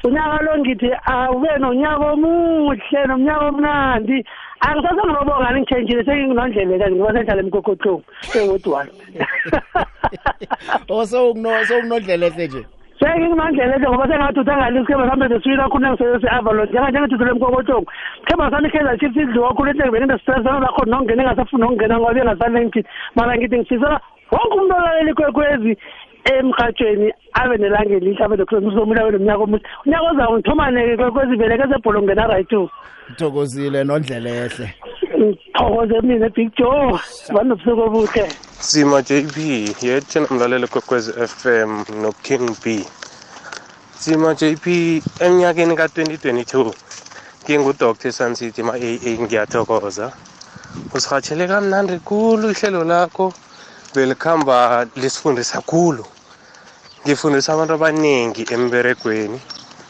Unyaka 0.05 0.43
lo 0.43 0.59
ngithi 0.59 0.91
awube 1.05 1.59
nonyaka 1.59 2.12
omuhle 2.12 3.07
nomnyaka 3.07 3.47
omnandi. 3.47 4.24
Angisasangilobonga 4.61 5.53
ningitshentshile 5.53 6.05
senginginondleleka 6.05 6.91
ngiba 6.91 7.12
sengihlala 7.12 7.43
emgogotlong 7.43 8.03
senguthi 8.20 8.70
one 8.70 8.91
o 13.01 13.07
sowukunodlelehle 13.07 13.51
nje 13.51 13.62
senginginondleleke 13.62 13.88
ngoba 13.88 14.09
sengathi 14.09 14.40
uthangali 14.40 14.78
isikhema 14.78 15.09
sami 15.09 15.28
bezeswina 15.28 15.68
khona 15.68 15.88
engisese-avalon 15.88 16.68
njenganjengethuthule 16.68 17.30
emgogotlong 17.30 17.86
isikhema 18.16 18.51
sami 18.51 18.68
i-kaizer 18.68 18.99
chiefs 18.99 19.16
idliwa 19.16 19.55
khulu 19.55 19.70
ehle 19.70 19.84
ngibene 19.84 20.07
nesistress 20.07 20.44
nakhona 20.44 20.90
nokungena 20.90 21.22
engasafuni 21.22 21.62
nokungena 21.62 21.99
ngoba 21.99 22.20
engasale 22.20 22.61
ngithini 22.64 22.86
mara 23.14 23.36
ngithi 23.36 23.59
ngifisela 23.59 24.01
wonke 24.32 24.55
umuntu 24.55 24.74
olaleli 24.76 25.14
kwekwezi 25.14 25.76
emhatshweni 26.24 27.12
abe 27.32 27.57
nelanga 27.57 27.94
elihle 27.96 28.24
abe 28.24 28.36
nokuhlonisa 28.36 28.72
uzomuhle 28.72 29.01
abe 29.01 29.11
nomnyaka 29.12 29.42
omuhle. 29.42 29.62
Unyaka 29.86 30.11
ozawo 30.11 30.34
ngithomaneke 30.36 30.96
kwekwezi 30.96 31.36
veleke 31.36 31.66
zebholo 31.68 32.03
ngena 32.03 32.26
right 32.26 32.49
two 32.49 32.68
thokozile 33.16 33.84
nondlelehle. 33.84 34.74
Thokoze 35.55 36.01
mina 36.03 36.28
big 36.28 36.51
joe. 36.57 36.99
Banobusuku 37.32 37.80
obuhle. 37.80 38.47
Sima 38.61 39.02
jp 39.02 39.36
yetshena 39.82 40.26
mlaleli 40.30 40.66
kwekwezi 40.66 41.12
fm 41.12 41.84
no-king 42.02 42.56
b. 42.64 42.84
Sima 43.98 44.34
jp 44.34 44.66
eminyakeni 45.20 45.76
ka-2022 45.76 46.72
ngingudr 47.44 48.12
suncity 48.12 48.62
ma-aa 48.62 49.22
ngiyathokoza. 49.22 50.12
Usihatshele 50.94 51.46
kamnandi 51.46 51.98
kulu 51.98 52.50
ihlelo 52.50 52.84
lakho 52.84 53.32
belikhamba 53.94 54.86
lisifundisa 54.96 55.61
khulu. 55.61 56.04
Ngifundisa 57.06 57.52
abantu 57.52 57.74
abaningi 57.74 58.46
emberegweni 58.50 59.40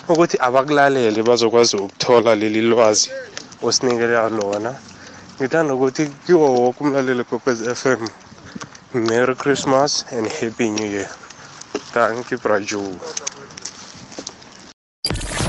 ukuthi 0.09 0.37
abakulaleli 0.41 1.23
bazokwazi 1.23 1.77
ukuthola 1.77 2.35
leli 2.35 2.61
lwazi 2.63 3.11
osinikela 3.63 4.29
lona. 4.29 4.75
Ngithanda 5.41 5.75
ukuthi 5.75 6.07
kiwo 6.27 6.47
woke 6.55 6.85
umlaleli 6.85 7.25
kwekwezi 7.25 7.75
fm 7.75 8.28
merry 8.95 9.35
christmas 9.35 10.05
and 10.13 10.27
happy 10.27 10.71
new 10.71 10.87
year 10.87 11.09
thank 11.93 12.31
you 12.33 12.39
braju 12.39 12.97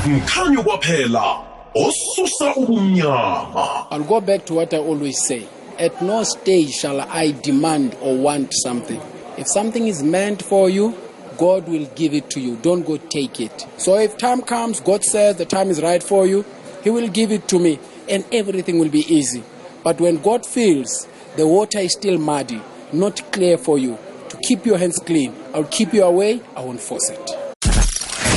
mkhanyo 0.07 0.63
kwaphela 0.63 1.35
osusa 1.75 2.55
ubumnyama 2.55 3.85
I'll 3.91 4.03
go 4.03 4.21
back 4.21 4.45
to 4.45 4.55
what 4.55 4.73
I 4.73 4.77
always 4.77 5.19
say. 5.27 5.47
At 5.79 6.01
no 6.01 6.23
stage 6.23 6.71
shall 6.71 7.01
I 7.01 7.31
demand 7.31 7.95
or 8.01 8.17
want 8.17 8.53
something. 8.53 9.01
If 9.37 9.47
something 9.47 9.87
is 9.87 10.03
meant 10.03 10.43
for 10.43 10.69
you, 10.69 10.93
God 11.37 11.67
will 11.69 11.85
give 11.95 12.13
it 12.13 12.29
to 12.31 12.39
you. 12.41 12.57
Don't 12.57 12.85
go 12.85 12.97
take 12.97 13.39
it. 13.39 13.65
So 13.77 13.95
if 13.97 14.17
time 14.17 14.41
comes, 14.41 14.81
God 14.81 15.03
says 15.03 15.37
the 15.37 15.45
time 15.45 15.69
is 15.69 15.81
right 15.81 16.03
for 16.03 16.27
you, 16.27 16.43
He 16.83 16.89
will 16.89 17.07
give 17.07 17.31
it 17.31 17.47
to 17.47 17.59
me 17.59 17.79
and 18.09 18.25
everything 18.31 18.79
will 18.79 18.89
be 18.89 19.05
easy. 19.13 19.43
But 19.83 20.01
when 20.01 20.17
God 20.21 20.45
feels 20.45 21.07
the 21.37 21.47
water 21.47 21.79
is 21.79 21.93
still 21.93 22.17
muddy, 22.17 22.61
not 22.93 23.21
clear 23.31 23.57
for 23.57 23.77
you, 23.77 23.97
to 24.29 24.37
keep 24.37 24.65
your 24.65 24.77
hands 24.77 24.99
clean, 24.99 25.33
I'll 25.53 25.63
keep 25.65 25.93
you 25.93 26.03
away, 26.03 26.41
I 26.55 26.61
won't 26.61 26.81
force 26.81 27.09
it. 27.09 27.35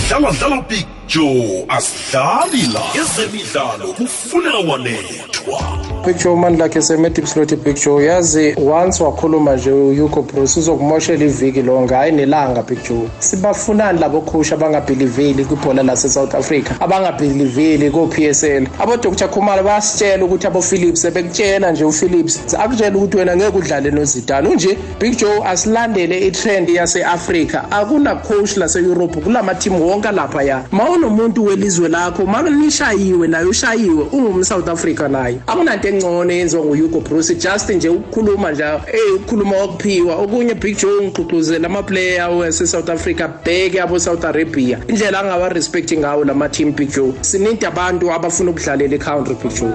dlala 0.09 0.33
dlala 0.33 0.65
joe 1.07 1.65
asidlali 1.69 2.63
la 2.75 2.83
ezemidlalo 3.03 3.93
kufunela 3.93 4.59
wanethwa 4.59 5.82
picture 6.05 6.31
umani 6.31 6.57
lakhe 6.57 6.83
semedipslot 6.83 7.57
picture 7.57 8.05
yazi 8.05 8.55
once 8.59 9.05
wakhuluma 9.05 9.57
nje 9.57 9.73
uyuko 9.73 10.23
bruce 10.23 10.61
uzokumoshela 10.61 11.25
iviki 11.25 11.63
lonke 11.63 11.95
hayi 11.95 12.13
nelanga 12.13 12.63
picture. 12.63 13.09
Sibafunani 13.19 13.99
labo 14.01 14.21
khusha 14.21 14.55
abangabhiliveli 14.55 15.45
kwibhola 15.45 15.83
lase-south 15.83 16.35
africa? 16.35 16.71
Abangabhiliveli 16.81 17.91
ko-psl 17.91 18.67
abodr 18.79 19.29
khumalo 19.29 19.63
bayasitshela 19.63 20.25
ukuthi 20.25 20.47
abo-philips 20.47 21.11
bekutshela 21.11 21.73
nje 21.73 21.85
uphilips 21.85 22.55
akutshela 22.55 22.97
ukuthi 22.97 23.17
wena 23.17 23.37
ngeke 23.37 23.59
udlale 23.59 23.91
nozidane. 23.91 24.49
Unje 24.49 24.79
big 25.01 25.17
joe 25.17 25.45
asilandele 25.45 26.27
itrend 26.27 26.69
yase-afrika 26.69 27.71
akunacoach 27.71 28.57
lase-europe 28.57 29.21
kulamathimu 29.21 29.89
wonke 29.89 30.11
laphaya. 30.11 30.65
Ma 30.73 30.91
unomuntu 30.91 31.45
welizwe 31.45 31.89
lakho 31.89 32.27
ma 32.27 32.43
nishayiwe 32.43 33.29
naye 33.29 33.45
ushayiwe 33.45 34.05
ungumsouth 34.13 34.69
africa 34.69 35.09
naye. 35.11 35.39
Akunanto 35.47 35.92
engcono 35.93 36.33
yenziwa 36.33 36.65
nguhugo 36.65 37.01
bruce 37.01 37.35
just 37.35 37.69
nje 37.71 37.89
ukukhuluma 37.89 38.53
nje 38.53 38.65
eh 38.65 39.15
ukukhuluma 39.17 39.63
okuphiwa. 39.63 40.17
Okunye 40.17 40.55
big 40.55 40.77
joe 40.77 41.03
ngigqugquzela 41.03 41.67
amaplayer 41.67 42.31
wase-south 42.31 42.89
africa 42.91 43.29
bheke 43.45 43.81
abo-south 43.81 44.25
arabia. 44.25 44.79
Indlela 44.89 45.21
angawa-respecti 45.21 45.97
ngawo 45.99 46.25
lama-team 46.25 46.73
big 46.73 46.91
joe. 46.91 47.13
Sininte 47.21 47.67
abantu 47.67 48.13
abafuna 48.13 48.51
ukudlalela 48.51 48.95
i-country 48.95 49.35
big 49.35 49.53
joe. 49.55 49.73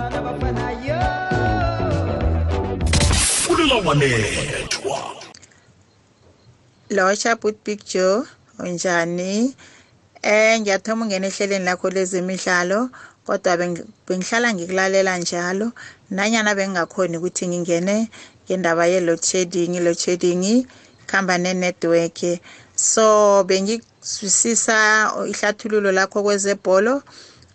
Fulela 3.44 3.76
wanethwa 3.86 5.14
Locha 6.90 7.36
Boot 7.36 7.56
Big 7.66 7.84
Joe 7.86 8.24
unjani? 8.60 9.54
Eh 10.22 10.60
ngiyathoma 10.60 11.06
ungena 11.06 11.28
ehlelweni 11.28 11.66
lakho 11.66 11.90
lezemidlalo 11.90 12.90
kodwa 13.26 13.56
beng- 13.58 13.86
bengihlala 14.08 14.54
ngikulalela 14.54 15.18
njalo. 15.18 15.72
Nanyana 16.10 16.56
bengingakhoni 16.56 17.18
ukuthi 17.18 17.48
ngingene 17.48 18.10
ngendaba 18.46 18.86
ye-load 18.88 19.22
shedding 19.24 19.76
i-load 19.76 19.98
shedding 20.00 20.66
khamba 21.08 21.38
ne-network. 21.38 22.40
So 22.76 23.44
bengizwisisa 23.44 25.12
ihlathululo 25.28 25.92
lakho 25.92 26.24
kwezebholo 26.24 27.04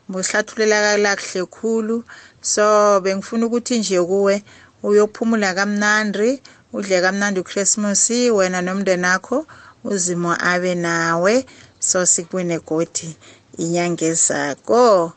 buhlathululela 0.08 1.16
kakuhle 1.16 1.46
khulu. 1.46 2.04
So 2.40 3.00
bengifuna 3.00 3.46
ukuthi 3.46 3.78
nje 3.78 4.02
kuwe 4.02 4.42
uyophumula 4.82 5.54
kamnandi 5.54 6.42
udle 6.72 7.00
kamnandi 7.00 7.40
uChristmas 7.40 8.10
wena 8.10 8.60
nomndeni 8.60 9.04
wakho 9.04 9.46
uzimo 9.84 10.36
abe 10.40 10.74
nawe. 10.74 11.44
So 11.78 12.06
sikubone 12.06 12.58
godi 12.58 13.16
inyanga 13.58 14.04
ezako 14.04 15.12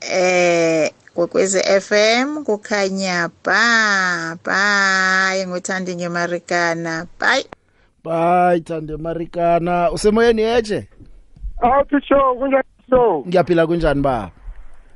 eh 0.00 0.90
kokwezi 1.14 1.60
FM 1.80 2.44
kukhanya 2.44 3.30
ba 3.44 4.36
bye. 4.44 5.46
Ngothandi 5.46 5.96
ngemarikana 5.96 7.06
bye. 7.20 7.44
Bye 8.04 8.60
thande 8.60 8.96
marikana 8.96 9.90
usemoyeni 9.92 10.42
yeje 10.42 10.88
awu 11.62 11.84
pisho 11.84 12.34
kunjani 12.38 12.64
so 12.90 13.24
ngiyaphila 13.28 13.66
kunjani 13.66 14.02
baba 14.02 14.30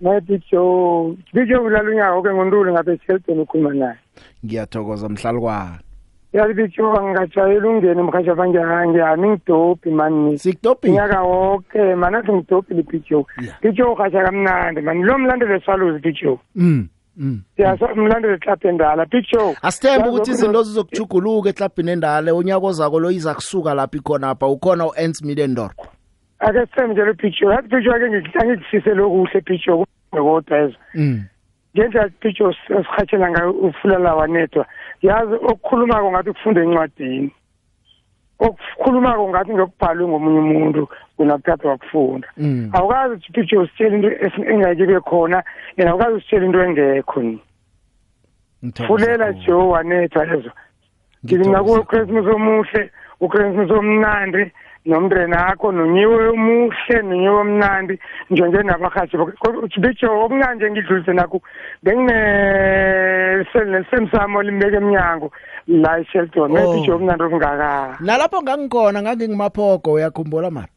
naye 0.00 0.20
pisho 0.20 1.16
pisho 1.32 1.60
kulala 1.60 1.90
unyaka 1.90 2.14
oke 2.14 2.28
ngontuli 2.34 2.72
ngabe 2.72 2.98
selton 3.06 3.40
ukhuluma 3.40 3.74
naye. 3.74 3.98
Ngiyathokoza 4.44 5.08
mhlalukwana 5.08 5.78
yazi 6.32 6.54
pisho 6.54 6.92
angingajayeli 6.92 7.68
ungene 7.68 8.02
mkhasha 8.02 8.46
ngiyani 8.48 9.28
ngidobhi 9.28 9.90
mani 9.90 10.38
sikudobhi 10.38 10.88
unyaka 10.90 11.22
woke 11.22 11.94
mani 11.94 12.16
athi 12.16 12.32
ngidobhile 12.32 12.82
pisho 12.82 13.26
pisho 13.60 13.92
uhasha 13.92 14.24
kamnandi 14.24 14.80
mani 14.80 15.02
lo 15.02 15.18
mlandeli 15.18 15.60
saluzi 15.66 16.00
pisho 16.00 16.38
mm 16.54 16.88
mm 17.16 17.40
siyasa 17.56 17.94
mlandeli 17.94 18.38
club 18.38 18.66
endala 18.66 19.06
pisho 19.06 19.54
asithembe 19.62 20.08
ukuthi 20.08 20.30
izinto 20.30 20.62
zizokujuguluka 20.62 21.48
eklabhini 21.48 21.90
endala 21.90 22.34
unyaka 22.34 22.66
ozako 22.66 23.00
lo 23.00 23.10
iza 23.10 23.34
kusuka 23.34 23.74
lapha 23.74 23.96
ikhonapha 23.96 24.46
ukhona 24.46 24.86
u-ents 24.86 25.22
midendor 25.22 25.70
ake 26.38 26.60
sithembe 26.60 26.92
nje 26.92 27.04
lo 27.04 27.14
pisho 27.14 27.52
yazi 27.52 27.68
pisho 27.68 27.92
ake 27.94 28.04
angikufisele 28.40 29.02
okuhle 29.02 29.40
pisho 29.40 29.86
kodwa 30.10 30.58
ezo 30.58 30.76
mm. 30.94 31.24
Ngendlela 31.76 32.08
pisho 32.20 32.54
sihatshela 32.66 33.30
ngayo 33.30 33.50
ufulela 33.50 34.14
wanethwa. 34.14 34.66
Yazi 35.02 35.34
okukhulumako 35.34 36.10
ngathi 36.10 36.32
kufunda 36.32 36.62
encwadini. 36.62 37.30
Okukhulumako 38.38 39.28
ngathi 39.28 39.52
ngokubhalwe 39.54 40.08
ngomunye 40.08 40.38
umuntu 40.38 40.88
kunakuthatha 41.16 41.68
wakufunda. 41.68 42.28
Mm. 42.36 42.70
Awukazi 42.72 43.14
ukuthi 43.14 43.32
pisho 43.32 43.60
usitshela 43.60 43.96
into 43.96 44.08
esi- 44.08 44.46
engeke 44.52 44.82
ibe 44.82 45.00
khona 45.00 45.42
yena 45.76 45.90
awukazi 45.90 46.14
usitshela 46.16 46.46
into 46.46 46.62
engekho 46.62 47.22
ni. 47.22 47.38
Fulela 48.86 49.32
joe 49.32 49.68
wanethwa 49.68 50.26
ezo 50.26 50.50
ngithi 51.24 51.50
nakuwe 51.50 51.78
uchristmas 51.80 52.26
omuhle 52.26 52.90
uchristmas 53.20 53.70
omnandi 53.70 54.52
nomndeni 54.86 55.34
akho 55.34 55.72
nonyiwe 55.72 56.28
omuhle 56.28 57.02
nonyiwe 57.02 57.40
omnandi 57.40 57.98
njenje 58.30 58.62
nabahashi 58.62 59.16
bicho 59.80 60.24
okunanje 60.24 60.70
ngidlulise 60.70 61.12
nakho 61.12 61.40
bengineseli 61.82 63.86
sami 64.12 64.36
olimbeka 64.36 64.76
emnyango 64.76 65.30
la 65.68 66.00
eshelton. 66.00 66.50
Oh. 66.50 66.54
mebicho 66.54 66.94
okunandi 66.94 67.24
okungaka. 67.24 67.96
Nalapho 68.00 68.42
ngangikhona 68.42 69.02
ngangingimaphogo 69.02 69.92
uyakhumbula 69.92 70.50
mara 70.50 70.68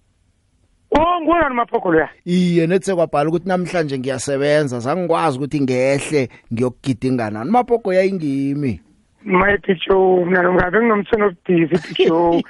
o 0.91 1.22
nguwona 1.22 1.49
maphoko 1.49 1.91
loya. 1.91 2.10
Iye 2.26 2.68
nethe 2.68 2.95
kwabhala 2.95 3.30
ukuthi 3.30 3.47
namhlanje 3.47 3.99
ngiyasebenza 3.99 4.80
zangikwazi 4.80 5.38
ukuthi 5.38 5.62
ngehle 5.62 6.30
ngiyokugidingana. 6.54 7.45
Maphogo 7.45 7.93
yayingimi. 7.93 8.82
Maye 9.26 9.57
picho 9.57 10.26
mina 10.26 10.53
ngabe 10.53 10.78
nginomthono 10.80 11.26
obudisi 11.26 11.78
picho 11.88 12.41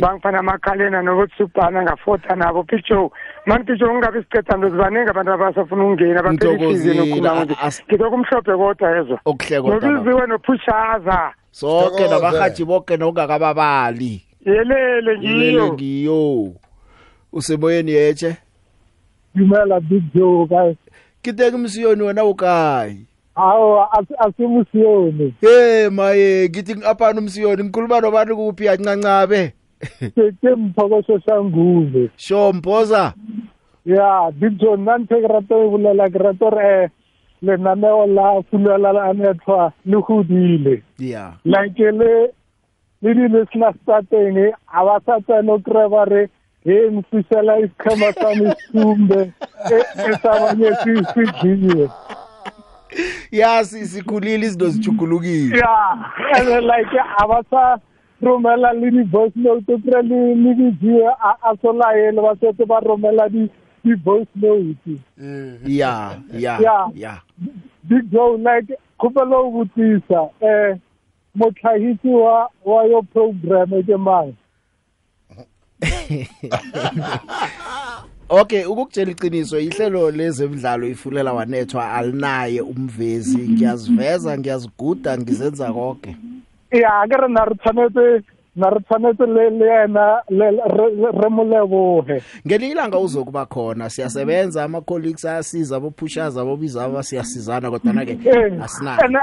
bangifana 0.00 0.38
amakhalena 0.38 1.02
nokuthi 1.02 1.34
subhana 1.38 1.82
ngafotha 1.82 2.36
nabo 2.36 2.62
picho 2.64 3.10
mani 3.46 3.64
picho 3.64 3.86
ngingabe 3.86 4.18
isiqedamlo 4.18 4.70
zibaningi 4.70 5.10
abantu 5.10 5.32
abasafuna 5.32 5.84
ukungena 5.84 6.22
Ngithokozile, 6.32 6.54
baphelihliziyenokhuluma 6.54 7.44
nje 7.44 7.54
as- 7.62 7.82
ngidok 7.88 8.12
umhlophe 8.14 8.52
kodwa 8.56 8.90
baba. 8.94 9.20
nobiziwe 9.62 10.26
nophushaza 10.26 11.32
sonke 11.50 12.08
nabahathi 12.08 12.64
bonke 12.64 12.96
nokungakababali 12.96 14.22
yelele 14.46 15.18
ngiyo 15.18 15.72
ngiyo 15.72 16.52
usemoyeni 17.32 17.90
yeche 17.90 18.36
dumela 19.34 19.80
big 19.80 20.02
joe 20.14 20.46
kae 20.46 20.76
kiteki 21.22 21.56
msiyoni 21.56 22.02
wena 22.02 22.24
ukayi 22.24 23.06
awu 23.38 23.86
asimusiyoni 24.18 25.34
he 25.40 25.88
maye 25.88 26.48
ngithi 26.48 26.74
apana 26.84 27.20
umsiyoni 27.20 27.64
ngikhuluma 27.64 28.00
nobani 28.00 28.34
kuphi 28.34 28.64
yancancabe 28.64 29.52
ke 30.40 30.50
mphokoso 30.56 31.20
sanguve 31.26 32.10
sho 32.16 32.52
mphoza 32.52 33.12
ya 33.86 34.30
big 34.30 34.58
joe 34.58 34.76
nna 34.76 34.98
ntho 34.98 35.18
e 35.18 35.20
ke 35.20 35.28
rata 35.28 35.54
e 35.56 35.68
bolela 35.68 36.10
ke 36.10 36.18
rata 36.18 36.50
gore 36.50 36.84
um 36.84 36.90
lenaneo 37.42 38.06
la 38.06 38.42
fulela 38.50 38.92
la 38.92 39.12
nethwa 39.12 39.72
le 39.86 39.96
godile 39.96 40.82
ya. 40.98 41.32
Like 41.44 41.78
le 41.78 42.32
le 43.02 43.14
di-listeners 43.14 43.76
tsa 43.86 44.02
teng 44.10 44.52
a 44.66 44.84
ba 44.84 45.00
sa 45.06 45.20
tsene 45.20 45.52
o 45.52 45.58
kry 45.58 45.88
ba 45.88 46.04
re 46.04 46.28
he 46.64 46.90
mfisela 46.90 47.58
isikhema 47.58 48.12
sami 48.12 48.52
sumbe 48.72 49.32
esabanyesi 50.10 51.04
sijiwe 51.14 51.82
ya 51.82 52.27
si- 53.64 53.86
sikhulile 53.86 54.46
izinto 54.46 54.68
zijugulukile 54.68 55.58
ya 55.58 55.92
and 56.36 56.46
then 56.48 56.64
like 56.64 56.92
a 57.18 57.26
ba 57.28 57.42
sa 57.50 57.78
romela 58.22 58.72
le 58.72 58.90
di-voice 58.90 59.32
note 59.36 59.72
o 59.72 59.78
kry 59.78 60.02
le 60.02 60.34
le 60.34 60.54
bijiwe 60.54 61.06
a 61.42 61.56
solaele 61.62 62.20
ba 62.22 62.34
setse 62.40 62.64
ba 62.66 62.80
romela 62.80 63.28
di- 63.28 63.50
di-voice 63.84 64.28
note 64.34 64.98
ya 65.66 66.18
ya 66.32 66.58
Ya. 66.60 66.88
ya. 66.94 67.20
Big 67.84 68.10
joe 68.10 68.36
like 68.38 68.74
kgopelo 68.98 69.46
o 69.46 69.50
botsisa 69.50 70.20
um 70.40 70.78
motlhagisi 71.34 72.08
wa 72.08 72.48
wa 72.64 72.84
yo 72.84 73.02
program 73.02 73.70
ke 73.86 73.96
mang 73.96 74.34
okay 78.28 78.64
ukukutshela 78.64 79.10
iqiniso 79.10 79.58
ihlelo 79.60 80.10
lezemidlalo 80.10 80.86
ifulela 80.86 81.32
wanethwa 81.32 81.92
alinaye 81.92 82.60
umvezi. 82.60 83.38
Ngiyaziveza 83.48 84.38
ngiyaziguda 84.38 85.18
ngizenza 85.18 85.72
konke. 85.72 86.16
Ya 86.72 87.06
ke 87.08 87.16
re 87.16 87.28
na 87.28 87.44
re 87.44 87.54
tshwanetse 87.54 88.22
na 88.56 88.70
re 88.70 88.80
tshwanetse 88.80 89.26
le 89.26 89.50
le 89.50 89.66
yena 89.66 90.22
le- 90.28 90.50
re- 90.50 90.94
re- 91.00 91.12
re 91.22 91.28
mo 91.28 91.44
leboge. 91.44 92.22
Ngelinye 92.46 92.72
ilanga 92.72 92.98
uzokuba 92.98 93.46
khona. 93.46 93.90
Siyasebenza 93.90 94.64
ama-colleagues 94.64 95.24
ayasiza 95.24 95.76
abophushaza 95.76 96.40
abobizaba 96.40 97.02
siyasizana 97.02 97.70
kodwana-ke 97.70 98.18
asinayo 98.62 99.00
and 99.00 99.16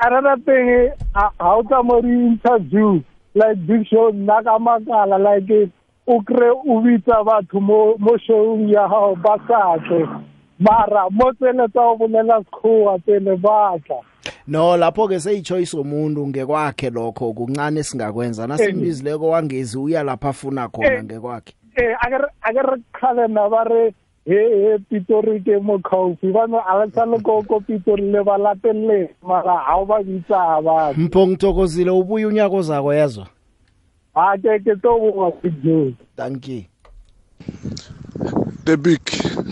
another 0.00 0.36
thing 0.44 0.90
ha 1.14 1.30
o 1.56 1.62
tla 1.62 1.82
mo 1.82 2.00
di-interview 2.02 3.00
like 3.34 3.54
big 3.66 3.86
show 3.86 4.10
nna 4.10 4.42
ka 4.42 4.58
makala 4.58 5.18
like 5.18 5.68
o 6.08 6.20
kry 6.24 6.48
o 6.50 6.80
bitsa 6.80 7.20
batho 7.24 7.60
mo 7.60 7.94
mo 7.98 8.16
showng 8.18 8.68
ya 8.72 8.88
gago 8.88 9.14
ba 9.22 9.36
satle 9.48 10.08
mara 10.58 11.04
mo 11.10 11.32
tsele 11.36 11.68
tsa 11.68 11.80
o 11.84 11.96
bolela 11.96 12.40
sekgowa 12.44 12.98
tsele 13.04 13.36
batla 13.36 14.00
no 14.46 14.76
lapho-ke 14.76 15.20
seyi-choice 15.20 15.76
omuntu 15.76 16.26
ngekwakhe 16.26 16.90
lokho 16.90 17.32
kuncane 17.32 17.82
singakwenza. 17.82 18.46
Nasimbizileko 18.46 19.28
wangezi 19.28 19.78
uya 19.78 20.02
lapha 20.02 20.28
afuna 20.28 20.68
khona 20.68 20.92
Eh. 20.92 21.04
ngekwakhe. 21.04 21.52
eh 21.76 21.96
ake 22.42 22.62
re 22.62 22.76
kgalena 22.92 23.48
ba 23.48 23.64
re 23.64 23.92
he 24.26 24.34
he 24.36 24.78
pitori 24.90 25.40
ke 25.44 25.60
mo 25.62 25.78
khaufi 25.78 26.32
bano 26.32 26.58
a 26.60 26.84
le 26.84 26.90
sale 26.92 27.20
ko 27.22 27.42
pitori 27.60 28.10
le 28.12 28.24
ba 28.24 28.36
latelele 28.38 29.08
mara 29.22 29.56
ha 29.64 29.84
ba 29.84 30.02
bitsa 30.02 30.60
ba. 30.64 30.92
Mpho 30.96 31.26
ngithokozile 31.26 31.90
ubuye 31.90 32.26
unyaka 32.26 32.56
ozako 32.56 32.94
yezwa 32.94 33.26
ha 34.18 34.36
ke 34.42 34.58
ke 34.64 34.74
to 34.82 34.90
bo 35.00 35.10
wa 35.20 35.28
sijo 35.42 35.94
thank 36.16 36.48
you 36.48 36.62
the 38.66 38.76
big 38.76 39.00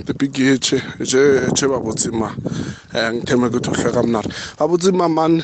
the 0.07 0.15
big 0.15 0.39
yeche 0.39 0.83
je 1.01 1.23
je 1.55 1.67
babutsima 1.69 2.35
eh 2.95 3.13
ngitheme 3.15 3.47
ukuthi 3.47 3.71
uhle 3.71 3.91
kamnari 3.93 4.29
abutsima 4.59 5.09
man 5.09 5.43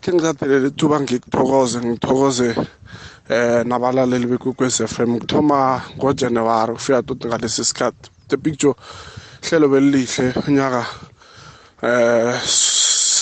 ke 0.00 0.12
ngizathelele 0.12 0.68
ithuba 0.72 1.00
ngikuthokoze 1.00 1.78
ngithokoze 1.84 2.48
eh 3.28 3.62
nabalaleli 3.64 4.26
bekwekwez 4.26 4.82
FM 4.82 5.18
kuthoma 5.20 5.82
ngoJanuary 5.96 6.74
kufika 6.74 7.02
tot 7.02 7.26
ngalesi 7.26 7.64
sikhathi. 7.64 8.10
The 8.28 8.36
picture 8.36 8.74
hlelo 9.42 9.68
belilihle 9.68 10.34
unyaka 10.48 10.86
eh 11.82 12.34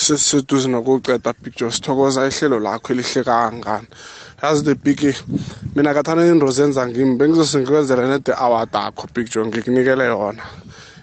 sesiseduze 0.05 0.67
nokuceda 0.69 1.33
picture 1.33 1.71
sithokoza 1.71 2.27
ihlelo 2.29 2.59
lakho 2.59 2.93
elihle 2.93 3.21
kangangani 3.23 3.87
yazi 4.43 4.63
the 4.63 4.75
big 4.75 5.01
mina 5.75 5.93
kathana 5.93 6.25
into 6.27 6.51
zenza 6.51 6.87
ngimi 6.87 7.15
bengizosengikwenzela 7.19 8.07
ne-the 8.07 8.33
award 8.45 8.73
akho 8.75 9.07
picture 9.13 9.45
ngikunikele 9.45 10.05
yona. 10.05 10.43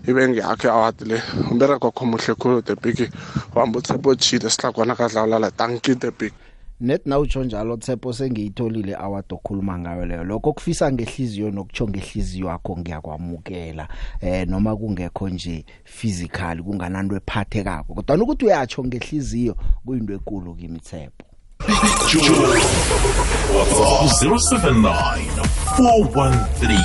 Ibe 0.08 0.28
ngiyakho 0.28 0.66
i-award 0.68 0.98
le. 1.06 1.22
Umbereko 1.50 1.86
wakho 1.86 2.04
muhle 2.06 2.34
khulu 2.34 2.62
the 2.64 2.76
big 2.76 3.10
wamba 3.54 3.78
utshepo 3.78 4.14
chile 4.14 4.50
sihlagwana 4.50 4.94
kadlawulala 4.96 5.50
tanki 5.50 5.94
the 5.94 6.10
big 6.10 6.32
net 6.80 7.06
nawutsho 7.06 7.44
njalo 7.44 7.76
tshepo 7.76 8.12
sengiyitholile 8.12 8.96
award 8.96 9.24
okhuluma 9.30 9.78
ngayo 9.78 10.06
leyo 10.06 10.24
lokho 10.24 10.52
kufisa 10.52 10.92
ngehliziyo 10.92 11.50
nokutsho 11.50 11.88
ngehliziyo 11.88 12.48
yakho 12.48 12.78
ngiyakwamukela 12.78 13.88
eh 14.20 14.48
noma 14.48 14.76
kungekho 14.76 15.28
nje 15.28 15.64
physical 15.84 16.62
kungananto 16.62 17.16
ephathekako 17.16 17.94
kodwa 17.94 18.16
ukuthi 18.16 18.44
uyatsho 18.44 18.84
ngehliziyo 18.84 19.56
kuyinto 19.84 20.12
enkulu 20.12 20.54
kimi 20.54 20.78
tshepo 20.80 21.24
WhatsApp 23.54 24.22
079 24.22 25.18
413 25.78 26.80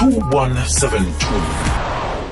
2172 0.00 1.84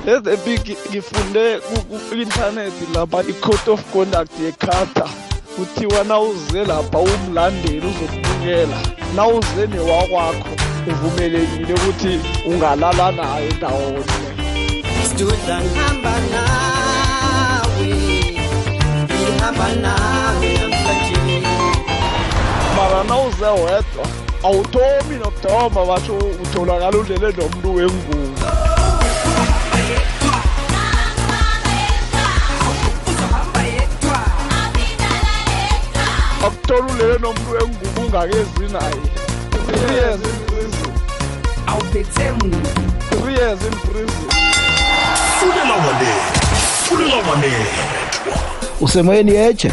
Eze 0.06 0.36
big 0.44 0.76
ngifunde 0.90 1.60
ku 1.60 2.14
internet 2.14 2.72
lapha 2.94 3.20
i 3.20 3.32
code 3.32 3.70
of 3.70 3.92
conduct 3.92 4.40
yekhata 4.40 5.31
kuthiwa 5.57 6.05
nawuze 6.05 6.64
lapha 6.64 6.98
umlandeli 6.98 7.86
uzokubukela 7.86 8.78
nawuze 9.16 9.66
newakwakho 9.70 10.53
uvumelekile 10.90 11.74
ukuthi 11.74 12.20
ungalala 12.46 13.12
naye 13.12 13.48
ndawonye. 13.57 14.05
Siduda 15.09 15.61
ngihamba 15.61 16.14
nawe 16.32 17.88
ngihamba 19.05 19.68
nawe 19.84 20.48
namhlanje 20.61 21.42
mara 22.76 23.05
nawuze 23.05 23.44
wedwa 23.44 24.05
awuthomi 24.44 25.14
nokuthoma 25.20 25.86
basho 25.86 26.14
utholakala 26.42 26.98
udlele 26.98 27.32
nomuntu 27.36 27.74
wengubo. 27.74 28.16
Akuthola 36.47 36.86
ulele 36.95 37.18
nomuntu 37.18 37.51
wengubo 37.51 38.01
ungakezi 38.01 38.72
naye. 38.72 39.01
Three 39.66 39.95
years 39.95 40.20
in 40.20 40.36
prison 40.47 40.93
awuphethe 41.66 42.32
muntu. 42.32 42.80
Three 43.11 43.34
years 43.34 43.62
in 43.62 43.70
prison 43.70 44.28
fulela 45.40 45.74
walethwa 45.74 46.22
fulela 46.84 47.16
walethwa 47.16 48.03
usemoyeni 48.80 49.34
yeche 49.34 49.72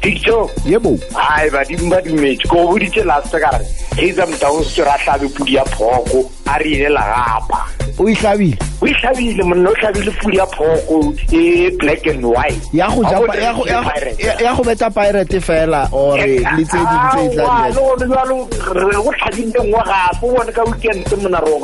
picture 0.00 0.48
yebo. 0.66 0.98
Hayi 1.14 1.50
badimo 1.50 1.90
ba 1.90 2.02
dumetse 2.02 2.48
ko 2.48 2.66
boditse 2.66 3.04
last 3.04 3.30
ka 3.30 3.50
re 3.58 3.66
eitsa 3.98 4.26
motaositse 4.26 4.84
re 4.84 4.90
a 4.90 4.98
hlabe 4.98 5.28
pudi 5.28 5.54
ya 5.54 5.64
phoko 5.64 6.30
a 6.46 6.58
re 6.58 6.70
inela 6.70 7.00
gapa 7.00 7.68
o 8.02 8.08
ihlabile 8.08 8.58
o 8.80 8.86
ihlabile 8.86 9.42
monna 9.44 9.70
o 9.70 9.74
hlabile 9.74 10.10
pudi 10.10 10.36
ya 10.36 10.46
phoko 10.46 11.14
e 11.30 11.70
black 11.78 12.06
and 12.06 12.24
white. 12.24 12.62
Ya 12.72 12.90
go 12.90 13.02
ya 13.02 14.54
go 14.54 14.64
beta 14.64 14.90
pirate. 14.90 15.40
fela 15.40 15.88
or 15.92 16.18
le 16.18 16.64
tse 16.64 16.78
ding 16.78 17.04
tse 17.12 17.28
tla 17.34 17.44
Aowa, 17.44 17.68
di 17.68 17.74
le 17.74 17.80
gone 17.80 18.06
bjalo 18.10 18.36
re 18.74 18.96
go 18.96 19.12
tlhadile 19.12 19.60
nngwe 19.62 19.82
gape 19.86 20.26
o 20.26 20.34
bone 20.34 20.52
ka 20.52 20.62
weekend 20.64 21.22
mona 21.22 21.40
re 21.40 21.50
go 21.50 21.58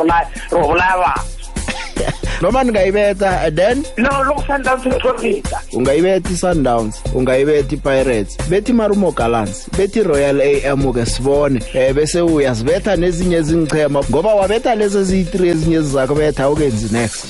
bolaya 0.51 0.97
batho. 1.03 2.19
noma 2.41 2.63
ningayibetha 2.65 3.47
and 3.47 3.57
then? 3.57 3.85
No 3.97 4.23
lo 4.23 4.35
go 4.35 4.43
sundowns 4.43 4.87
eforita 4.87 5.61
ungayibetha 5.73 6.31
i-sundowns 6.31 7.03
ungayibetha 7.15 7.75
i-pirates. 7.75 8.37
Bethi 8.49 8.73
marumo 8.73 9.13
gallants 9.13 9.69
bethi 9.71 10.03
royal 10.03 10.41
am 10.41 10.93
ke 10.93 11.07
sibone 11.07 11.61
um 11.61 11.95
bese 11.95 12.21
uyazibetha 12.21 12.97
nezinye 12.97 13.37
ezingichema 13.37 14.05
ngoba 14.11 14.35
wabetha 14.35 14.75
lezi 14.75 14.99
eziyi-three 14.99 15.49
ezinye 15.51 15.77
ezizakho 15.77 16.15
betha 16.15 16.45
awukenzi 16.45 16.93
next. 16.93 17.27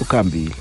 Ukhambile. 0.00 0.54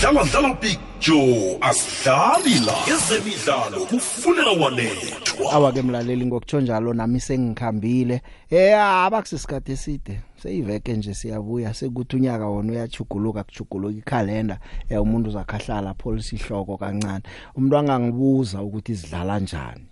Dlala 0.00 0.24
dlala 0.24 0.54
picture 0.54 1.58
asidlali 1.60 2.54
la. 2.66 2.74
Ezemidlalo 2.94 3.86
kufunela 3.86 4.50
walethwa 4.50 5.52
awa-ke 5.52 5.82
mlaleli 5.82 6.26
ngokutsho 6.26 6.60
njalo 6.60 6.94
nami 6.94 7.20
sengikhambile. 7.20 8.22
Um 8.50 8.80
abakusesikhathi 8.80 9.72
eside. 9.72 10.20
Seyiveke 10.42 10.96
nje 10.96 11.14
siyabuya 11.14 11.74
sekuthi 11.74 12.16
unyaka 12.16 12.46
wona 12.46 12.72
uyachuguluka 12.72 13.44
kuchuguluka 13.44 13.98
ikhalenda 13.98 14.58
um 14.90 14.98
umuntu 14.98 15.28
uzakhahlala 15.30 15.94
pholisa 15.94 16.36
ihloko 16.36 16.76
kancane. 16.76 17.22
Umuntu 17.56 17.76
angangibuza 17.78 18.62
ukuthi 18.62 18.94
zidlala 18.94 19.38
njani? 19.40 19.86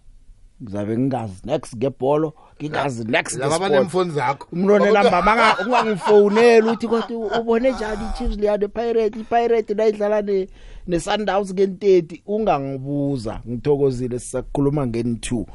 Ngizabe 0.63 0.99
ngingazi 0.99 1.35
next 1.45 1.77
ngebholo 1.77 2.33
ngingazi 2.61 3.05
next 3.05 3.39
Laba 3.39 3.47
ngesport. 3.49 3.71
banemfoni 3.73 4.11
zakho. 4.11 4.49
umuntu 4.53 4.73
onenamba 4.75 5.23
manga 5.23 5.57
ungangifowuneli 5.67 6.69
uthi 6.69 6.89
kodwa 6.89 7.41
ubone 7.41 7.71
njani 7.73 8.05
i-chiefs 8.11 8.37
leya 8.37 8.57
nepirate 8.57 9.21
ipirate 9.21 9.75
nayidlala 9.75 10.23
ne- 10.23 10.49
ne-sundowns 10.87 11.53
ngeni-thirty 11.55 12.23
ungangibuza 12.27 13.41
ngithokozile 13.49 14.19
sisakhuluma 14.19 14.87
ngeni-two. 14.87 15.47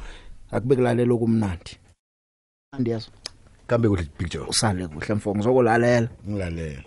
Akube 0.51 0.75
kulalela 0.75 1.13
okumnandi. 1.13 1.77
Andiyazo 2.71 3.09
kambe 3.74 3.89
kuhle 3.89 4.05
picture. 4.17 4.45
Usale 4.49 4.88
kuhle 4.88 5.15
mfo 5.15 5.36
ngizokulalela. 5.36 6.07
Ngilalela 6.30 6.84